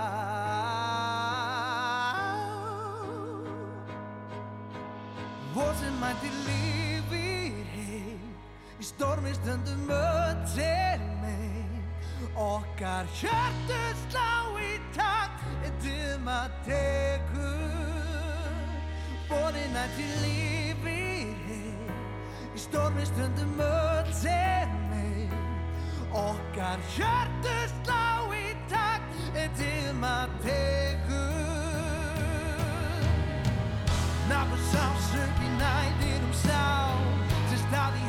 Vor 5.55 5.73
sem 5.79 5.95
mætti 6.01 6.31
lífið 6.45 7.61
heim 7.75 8.33
Í 8.77 8.87
stormi 8.91 9.31
stundum 9.39 9.87
öll 9.95 10.41
til 10.53 11.05
mig 11.23 12.27
Okkar 12.37 13.07
hjörtu 13.21 13.79
slá 14.03 14.31
í 14.61 14.73
takt 14.93 15.47
Eittum 15.65 16.27
að 16.29 16.59
tekur. 16.67 17.95
Vorið 19.31 19.71
mætti 19.73 20.09
lífið 20.25 21.47
heim 21.47 21.95
Í 22.51 22.65
stormi 22.67 23.07
stundum 23.09 23.55
öll 23.63 24.13
mig 24.21 24.86
Okkar 26.11 26.79
hjörtu 26.95 27.57
slá 27.83 28.31
í 28.31 28.55
takt 28.71 29.37
Eittum 29.37 30.03
að 30.07 30.29
tekur. 30.45 31.47
Nafn 34.31 34.61
sásök 34.71 35.43
í 35.43 35.49
næðir 35.59 36.23
um 36.23 36.33
sá 36.45 36.67
sem 37.49 37.59
stað 37.67 37.99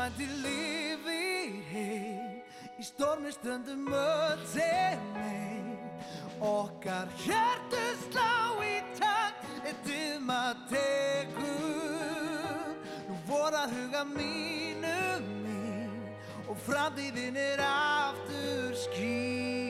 mætti 0.00 0.26
lífi 0.44 1.24
heim 1.70 2.32
Í 2.80 2.82
stormi 2.84 3.32
stundum 3.32 3.92
öll 3.92 4.44
til 4.52 4.98
mig 5.14 5.78
Okkar 6.40 7.08
hjertu 7.20 7.82
slá 8.06 8.32
í 8.64 8.80
takt 8.96 9.44
Eittum 9.68 10.30
að 10.32 10.54
tekur 10.72 12.72
Nú 13.08 13.14
voru 13.28 13.56
að 13.60 13.70
huga 13.76 14.02
mínu 14.14 15.00
mín 15.42 15.92
Og 16.48 16.56
framtíðin 16.64 17.36
er 17.36 17.60
aftur 17.66 18.72
skýr 18.86 19.69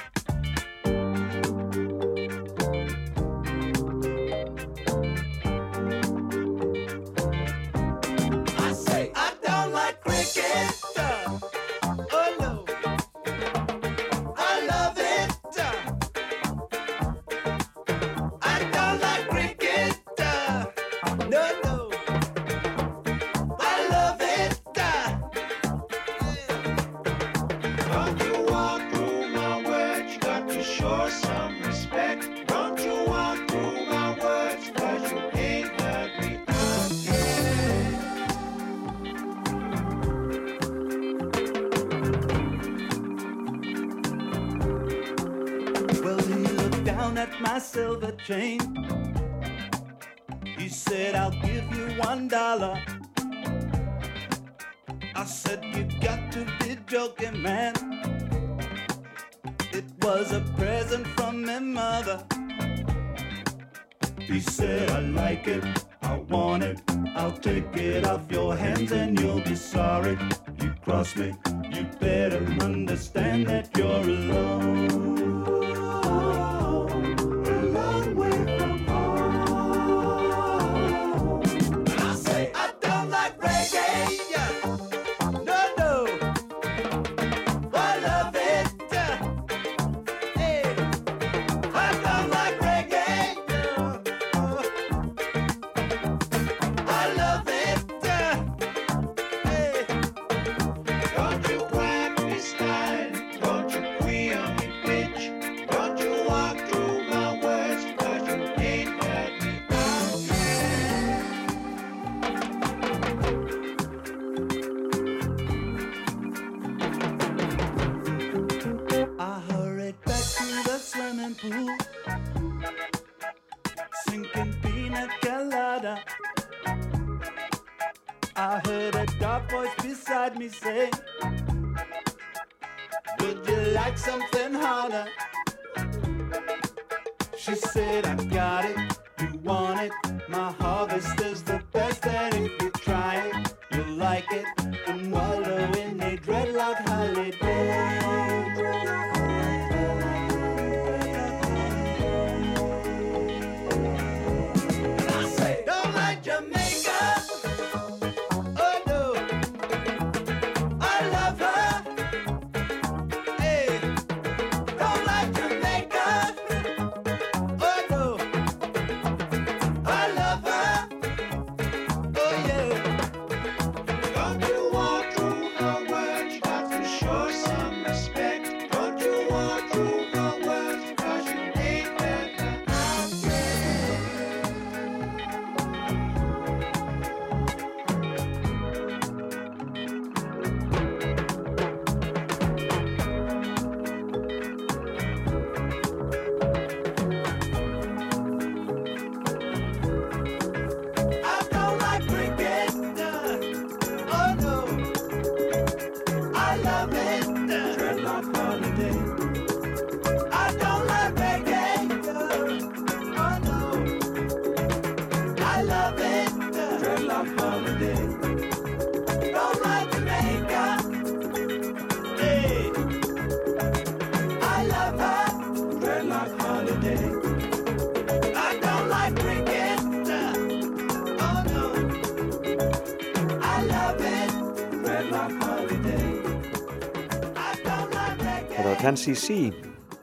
NCC 238.91 239.53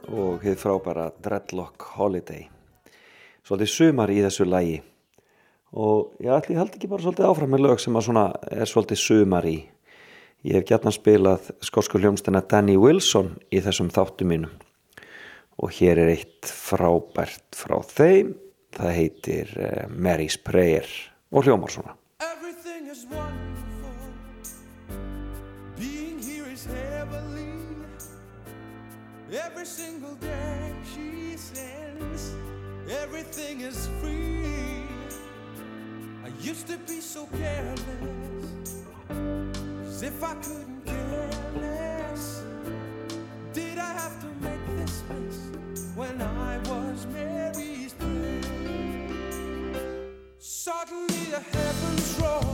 og 0.09 0.39
hefði 0.41 0.57
frábæra 0.63 1.09
Dreadlock 1.21 1.83
Holiday. 1.99 2.47
Svolítið 3.45 3.73
sumar 3.73 4.13
í 4.13 4.23
þessu 4.25 4.47
lægi 4.49 4.79
og 5.77 6.15
ég 6.25 6.33
ætli, 6.33 6.55
ég 6.57 6.63
haldi 6.63 6.79
ekki 6.79 6.89
bara 6.89 7.05
svolítið 7.05 7.29
áfram 7.29 7.53
með 7.53 7.65
lög 7.67 7.83
sem 7.83 7.99
að 7.99 8.07
svona 8.07 8.23
er 8.49 8.71
svolítið 8.71 9.01
sumar 9.03 9.49
í. 9.49 9.59
Ég 10.49 10.57
hef 10.57 10.67
gætna 10.71 10.95
spilað 10.95 11.51
skótsku 11.69 12.01
hljómsdana 12.01 12.41
Danny 12.49 12.79
Wilson 12.81 13.35
í 13.53 13.61
þessum 13.61 13.93
þáttu 13.93 14.29
mínum. 14.31 14.57
Og 15.61 15.75
hér 15.77 16.01
er 16.07 16.15
eitt 16.15 16.49
frábært 16.49 17.59
frá 17.59 17.83
þeim. 17.93 18.37
Það 18.79 18.99
heitir 19.03 19.53
eh, 19.59 19.85
Mary's 19.93 20.39
Prayer 20.41 20.89
og 21.35 21.45
hljómar 21.45 21.75
svona. 21.75 21.98
Every 29.31 29.67
single 29.67 30.15
day 30.15 30.73
she 30.95 31.37
sends, 31.37 32.35
everything 32.89 33.61
is 33.61 33.87
free. 34.01 34.87
I 36.25 36.29
used 36.41 36.67
to 36.69 36.79
be 36.79 37.01
so 37.01 37.27
careless, 37.27 38.85
as 39.83 40.03
if 40.03 40.25
I 40.25 40.35
couldn't 40.37 40.87
care 40.87 41.31
less. 41.61 42.43
Did 43.53 43.77
I 43.77 43.93
have 43.93 44.19
to 44.21 44.29
make 44.41 44.67
this 44.79 45.03
mess 45.11 45.51
when 45.95 46.23
I 46.23 46.57
was 46.71 47.07
Mary's 47.13 47.93
friend? 47.93 48.47
Suddenly 50.39 51.25
the 51.31 51.41
heavens 51.41 52.19
roll. 52.23 52.48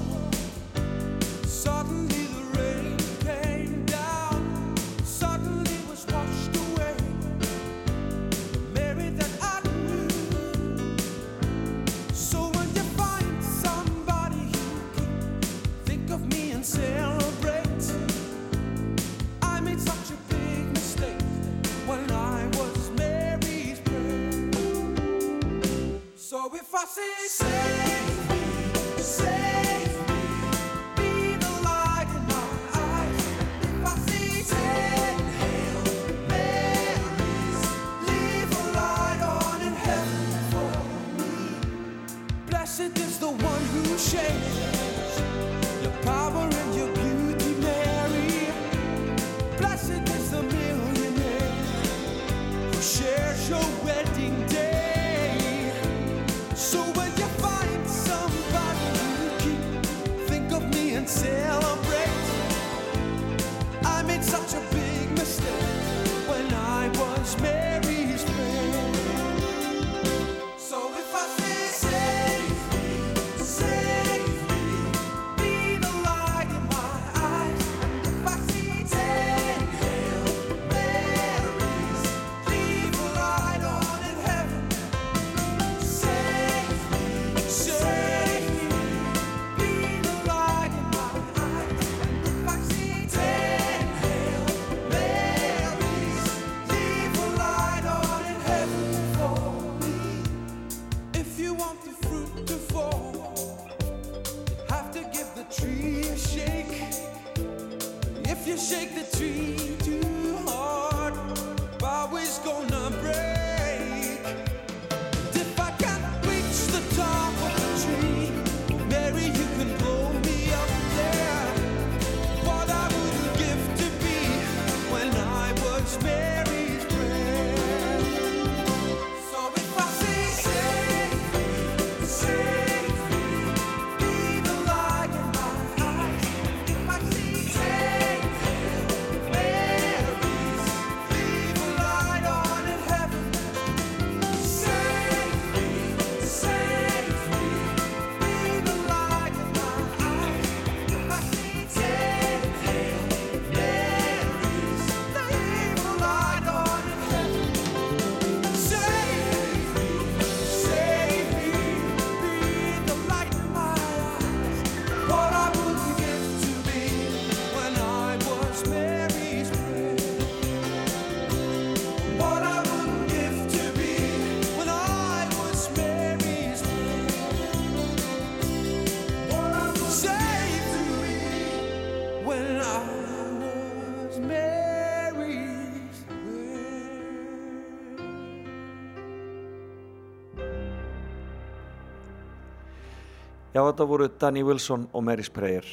Já, 193.55 193.61
þetta 193.63 193.85
voru 193.87 194.07
Danny 194.19 194.43
Wilson 194.43 194.89
og 194.91 195.05
Mary 195.07 195.23
Sprayer 195.23 195.67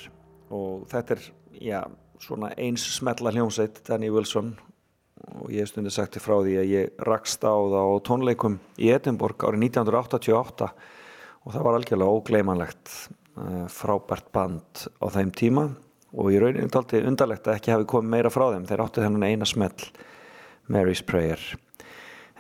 og 0.53 0.83
þetta 0.91 1.15
er, 1.15 1.21
já, 1.57 1.79
svona 2.21 2.51
eins 2.53 2.83
smetla 2.93 3.31
hljómsveit, 3.33 3.79
Danny 3.87 4.11
Wilson. 4.13 4.51
Og 5.41 5.49
ég 5.49 5.63
hef 5.63 5.71
stundið 5.71 5.95
sagt 5.95 6.13
þér 6.13 6.23
frá 6.25 6.35
því 6.35 6.53
að 6.61 6.69
ég 6.69 7.01
rakst 7.07 7.41
á 7.41 7.53
það 7.53 7.77
á 7.81 8.05
tónleikum 8.05 8.59
í 8.77 8.91
Edinborg 8.93 9.47
árið 9.47 9.65
1988 9.71 10.67
og 11.41 11.55
það 11.55 11.65
var 11.65 11.77
algjörlega 11.79 12.19
ógleymanlegt 12.19 12.93
uh, 12.93 13.65
frábært 13.73 14.29
band 14.33 14.85
á 15.01 15.05
þeim 15.17 15.33
tíma. 15.41 15.65
Og 16.13 16.29
í 16.35 16.37
rauninni 16.41 16.69
taldi 16.69 17.01
undarlegt 17.01 17.49
að 17.49 17.57
ekki 17.57 17.73
hafi 17.73 17.89
komið 17.89 18.13
meira 18.13 18.33
frá 18.33 18.51
þeim. 18.51 18.69
Þeir 18.69 18.85
áttu 18.85 19.05
þennan 19.05 19.29
eina 19.29 19.49
smell 19.49 19.89
Mary 20.69 20.93
Sprayer 20.97 21.41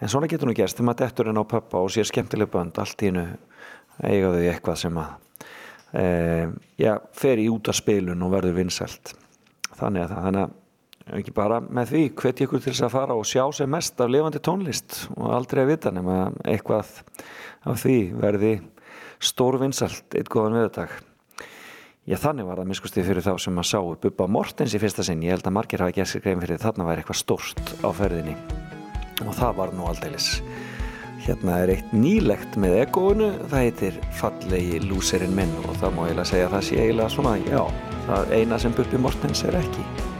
en 0.01 0.09
svona 0.09 0.29
getur 0.29 0.49
nú 0.49 0.55
gerst 0.57 0.77
þegar 0.77 0.89
maður 0.89 1.03
dettur 1.05 1.29
inn 1.29 1.41
á 1.41 1.45
pöppa 1.45 1.81
og 1.81 1.91
sér 1.93 2.09
skemmtileg 2.09 2.49
bönd 2.53 2.77
allt 2.81 3.01
í 3.01 3.11
hennu 3.11 3.25
eiga 4.01 4.31
þau 4.33 4.41
eitthvað 4.41 4.79
sem 4.81 4.97
að 4.97 5.30
já, 5.91 6.93
fer 7.11 7.41
í 7.41 7.49
út 7.51 7.67
af 7.67 7.75
spilun 7.75 8.23
og 8.23 8.31
verður 8.31 8.59
vinsælt 8.61 9.13
þannig 9.75 10.05
að 10.05 10.13
það 10.13 10.25
þannig 10.27 10.43
að 10.45 10.57
ekki 11.17 11.33
bara 11.35 11.59
með 11.65 11.91
því 11.91 12.03
hvet 12.21 12.41
ég 12.41 12.47
ykkur 12.47 12.61
til 12.63 12.71
þess 12.71 12.85
að 12.87 12.93
fara 12.93 13.17
og 13.17 13.27
sjá 13.27 13.43
sem 13.55 13.71
mest 13.71 13.99
af 13.99 14.11
lifandi 14.11 14.39
tónlist 14.39 14.99
og 15.17 15.31
aldrei 15.35 15.65
að 15.65 15.71
vita 15.73 15.91
nema 15.91 16.17
eitthvað 16.47 17.01
af 17.67 17.81
því 17.83 17.97
verði 18.21 18.53
stór 19.21 19.59
vinsælt 19.61 20.15
eitt 20.15 20.31
góðan 20.31 20.61
viðdag 20.61 20.99
Já, 22.09 22.15
þannig 22.17 22.47
var 22.47 22.57
það 22.57 22.69
miskusti 22.71 23.03
fyrir 23.05 23.21
þá 23.21 23.35
sem 23.43 23.59
að 23.61 23.67
sá 23.69 23.77
Bubba 24.01 24.25
Mortens 24.25 24.73
í 24.73 24.79
fyrsta 24.81 25.03
sinn. 25.05 25.21
Ég 25.21 25.35
held 25.35 25.45
að 25.45 25.53
margir 25.53 25.83
hafa 25.83 25.93
gert 25.93 26.09
sér 26.09 26.23
grein 26.25 26.41
fyrir 26.41 26.57
þarna 26.57 26.87
væri 26.87 27.03
eitthvað 27.03 27.19
stórt 27.19 27.61
á 27.85 27.89
ferðinni 27.93 28.33
og 29.21 29.35
það 29.37 29.53
var 29.59 29.73
nú 29.77 29.85
aldeilis. 29.85 30.31
Hérna 31.31 31.61
er 31.63 31.69
eitt 31.71 31.91
nýlegt 31.95 32.57
með 32.59 32.73
egoinu, 32.81 33.29
það 33.47 33.61
heitir 33.61 33.99
Fallegi 34.19 34.81
lúserinn 34.83 35.31
minn 35.37 35.53
og 35.61 35.77
það 35.79 35.93
má 35.95 36.01
eiginlega 36.03 36.27
segja 36.27 36.49
að 36.49 36.55
það 36.57 36.65
sé 36.67 36.79
eiginlega 36.81 37.13
svona, 37.13 37.35
já, 37.47 37.61
það 38.09 38.33
eina 38.35 38.59
sem 38.59 38.75
Bubbi 38.75 38.99
Mortens 38.99 39.47
er 39.47 39.55
ekki. 39.61 40.10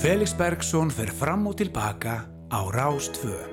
Felix 0.00 0.32
Bergsson 0.32 0.88
fer 0.88 1.10
fram 1.12 1.44
og 1.50 1.58
tilbaka 1.60 2.22
á 2.48 2.60
Rástvö. 2.72 3.49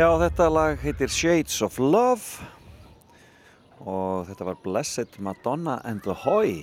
Já, 0.00 0.06
þetta 0.16 0.44
lag 0.48 0.78
heitir 0.80 1.10
Shades 1.12 1.58
of 1.60 1.74
Love 1.76 2.46
og 3.84 4.22
þetta 4.30 4.46
var 4.46 4.56
Blessed 4.64 5.18
Madonna 5.20 5.74
and 5.84 6.00
the 6.06 6.14
Hoy. 6.22 6.62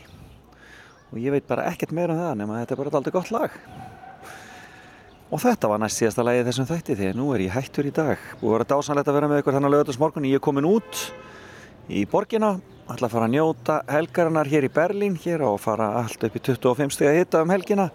Og 1.11 1.19
ég 1.21 1.35
veit 1.35 1.45
bara 1.45 1.67
ekkert 1.69 1.93
meira 1.93 2.15
um 2.15 2.23
það 2.23 2.33
nema 2.39 2.55
að 2.55 2.63
þetta 2.63 2.73
er 2.73 2.81
bara 2.81 2.97
aldrei 2.97 3.13
gott 3.13 3.29
lag. 3.35 3.59
Og 5.29 5.43
þetta 5.43 5.69
var 5.69 5.83
næst 5.83 6.01
síðasta 6.01 6.25
lagið 6.25 6.49
þessum 6.49 6.69
þætti 6.71 6.97
því 6.97 7.11
að 7.11 7.21
nú 7.21 7.29
er 7.35 7.45
ég 7.45 7.53
hættur 7.53 7.85
í 7.85 7.93
dag. 7.93 8.25
Og 8.41 8.55
vera 8.55 8.69
dásanlegt 8.73 9.13
að 9.13 9.19
vera 9.19 9.29
með 9.29 9.43
ykkur 9.43 9.59
þannig 9.59 9.69
að 9.69 9.77
lögðarsmorgun 9.77 10.29
ég 10.31 10.41
er 10.41 10.45
komin 10.49 10.71
út 10.73 11.05
í 11.93 12.05
borgina 12.09 12.55
ætla 12.89 13.05
að 13.05 13.17
fara 13.19 13.29
að 13.29 13.37
njóta 13.37 13.79
helgarinnar 13.99 14.49
hér 14.49 14.65
í 14.65 14.75
Berlín 14.81 15.21
hér 15.21 15.45
og 15.45 15.61
fara 15.61 15.93
allt 16.01 16.25
upp 16.25 16.41
í 16.41 16.47
25 16.55 16.97
stiga 16.97 17.13
hitta 17.13 17.45
um 17.45 17.53
helgina. 17.53 17.91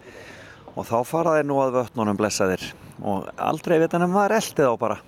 Og 0.79 0.87
þá 0.87 1.01
fara 1.03 1.41
þeir 1.41 1.51
nú 1.51 1.65
að 1.67 1.81
vötnunum 1.81 2.21
blessaðir. 2.21 2.75
Og 3.03 3.27
aldrei 3.35 3.81
veit 3.83 3.91
hann 3.91 4.07
að 4.07 4.15
maður 4.21 4.39
eldið 4.39 4.71
á 4.71 4.75
bara 4.79 5.07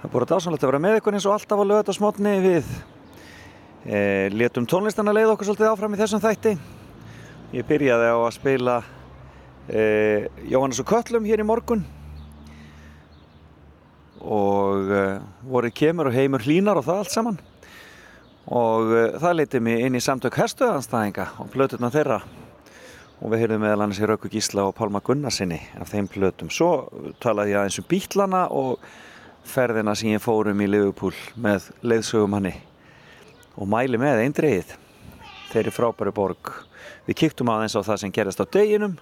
Það 0.00 0.06
er 0.08 0.12
búin 0.14 0.24
að 0.24 0.30
dásanlegt 0.30 0.62
að 0.64 0.70
vera 0.70 0.78
með 0.80 0.94
ykkur 0.96 1.16
eins 1.18 1.24
og 1.28 1.34
alltaf 1.34 1.60
á 1.60 1.64
lögatarsmotni 1.68 2.30
við 2.40 2.68
e, 3.84 3.98
letum 4.32 4.64
tónlistana 4.64 5.12
leið 5.12 5.34
okkur 5.34 5.50
svolítið 5.50 5.68
áfram 5.68 5.92
í 5.92 5.98
þessum 6.00 6.22
þætti. 6.24 6.52
Ég 7.52 7.66
byrjaði 7.68 8.06
á 8.08 8.16
að 8.16 8.32
spila 8.32 8.76
e, 9.68 9.82
Jóhannes 10.48 10.80
og 10.80 10.88
Köllum 10.88 11.26
hér 11.28 11.42
í 11.44 11.46
morgun 11.50 11.82
og 14.24 14.88
e, 14.88 15.02
voru 15.52 15.72
kemur 15.82 16.08
og 16.08 16.16
heimur 16.16 16.46
hlínar 16.48 16.80
og 16.80 16.88
það 16.88 17.02
allt 17.02 17.14
saman 17.18 17.38
og 18.48 18.96
það 19.20 19.36
leiti 19.36 19.62
mig 19.68 19.84
inn 19.84 20.00
í 20.00 20.02
samtök 20.06 20.40
herstuðanstæðinga 20.40 21.28
og 21.44 21.52
plöturna 21.52 21.92
þeirra 21.92 22.22
og 23.20 23.28
við 23.34 23.44
heyrðum 23.44 23.66
meðal 23.66 23.84
annars 23.84 24.00
í 24.00 24.08
Rauku 24.08 24.32
Gísla 24.32 24.64
og 24.64 24.78
Pálma 24.80 25.04
Gunnarsinni 25.04 25.60
af 25.76 25.92
þeim 25.92 26.08
plötum. 26.08 26.48
Svo 26.48 26.88
talaði 27.20 27.52
ég 27.52 27.60
aðeins 27.60 27.82
um 27.84 27.90
bítlana 27.92 28.46
og 28.48 28.80
ferðina 29.48 29.94
sem 29.96 30.12
ég 30.14 30.22
fórum 30.22 30.60
í 30.60 30.68
Liverpool 30.70 31.14
með 31.40 31.70
leiðsögum 31.82 32.36
hanni 32.38 32.54
og 33.56 33.68
mæli 33.70 33.98
með 34.00 34.24
eindreið 34.24 34.74
þeirri 35.50 35.72
frábæru 35.74 36.12
borg. 36.14 36.52
Við 37.06 37.18
kíktum 37.24 37.50
aðeins 37.52 37.76
á 37.76 37.82
það 37.82 38.02
sem 38.02 38.12
gerist 38.14 38.42
á 38.42 38.46
deginum 38.46 38.98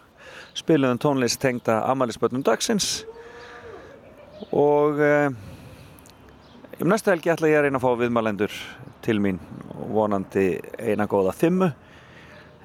spiluðum 0.59 1.01
tónlist 1.03 1.41
tengda 1.43 1.83
amalisbötnum 1.91 2.45
dagsins 2.47 3.05
og 4.55 5.01
eh, 5.03 5.31
um 6.79 6.91
næsta 6.91 7.13
helgi 7.13 7.33
ætla 7.33 7.51
ég 7.51 7.61
að 7.61 7.69
reyna 7.69 7.81
að 7.81 7.87
fá 7.87 8.01
viðmælendur 8.03 8.57
til 9.05 9.19
mín 9.23 9.41
og 9.75 9.93
vonandi 9.95 10.49
eina 10.79 11.09
góða 11.11 11.35
þimmu. 11.39 11.71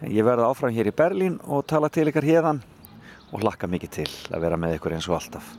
Ég 0.09 0.25
verða 0.25 0.49
áfram 0.51 0.73
hér 0.75 0.89
í 0.89 0.95
Berlín 0.95 1.37
og 1.43 1.67
tala 1.69 1.91
til 1.93 2.09
ykkar 2.11 2.27
hérðan 2.27 2.63
og 3.31 3.43
hlakka 3.43 3.69
mikið 3.71 3.95
til 4.01 4.09
að 4.33 4.47
vera 4.47 4.59
með 4.59 4.79
ykkur 4.79 4.97
eins 4.97 5.09
og 5.09 5.19
alltaf 5.19 5.53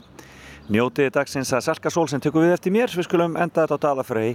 Njótiði 0.65 1.11
dagsins 1.13 1.51
að 1.53 1.61
Selga 1.67 1.89
Solsen 1.93 2.23
tekur 2.23 2.41
við 2.41 2.55
eftir 2.55 2.73
mér, 2.73 2.89
við 2.89 3.05
skulum 3.05 3.35
enda 3.37 3.67
þetta 3.67 3.77
á 3.77 3.83
Dalafrey 3.83 4.31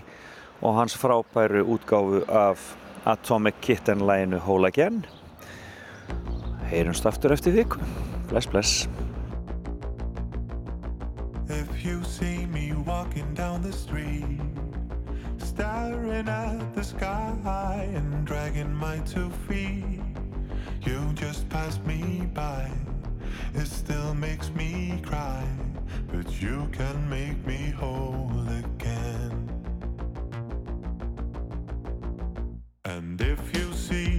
og 0.62 0.76
hans 0.76 0.94
frábæru 0.94 1.64
útgáfu 1.74 2.20
af 2.30 2.62
Atomic 3.04 3.58
Kitten-læginu 3.60 4.38
Hól 4.38 4.68
again. 4.68 5.00
Heyrumst 6.70 7.08
aftur 7.10 7.34
eftir 7.34 7.56
þig. 7.56 7.74
Bless, 8.30 8.46
bless. 8.46 8.86
If 11.48 11.84
you 11.84 12.04
see 12.04 12.46
me 12.46 12.74
walking 12.86 13.34
down 13.34 13.62
the 13.62 13.72
street 13.72 14.38
Staring 15.38 16.28
at 16.28 16.74
the 16.76 16.84
sky 16.84 17.90
and 17.92 18.24
dragging 18.24 18.72
my 18.72 19.00
two 19.00 19.30
feet 19.48 19.98
You 20.86 21.12
just 21.16 21.48
passed 21.48 21.84
me 21.84 22.28
by 22.32 22.70
It 23.54 23.66
still 23.66 24.14
makes 24.14 24.50
me 24.54 25.02
cry 25.02 25.42
but 26.12 26.40
you 26.40 26.68
can 26.72 27.08
make 27.08 27.44
me 27.46 27.70
whole 27.70 28.30
again. 28.48 29.48
And 32.84 33.20
if 33.20 33.56
you 33.56 33.72
see 33.72 34.09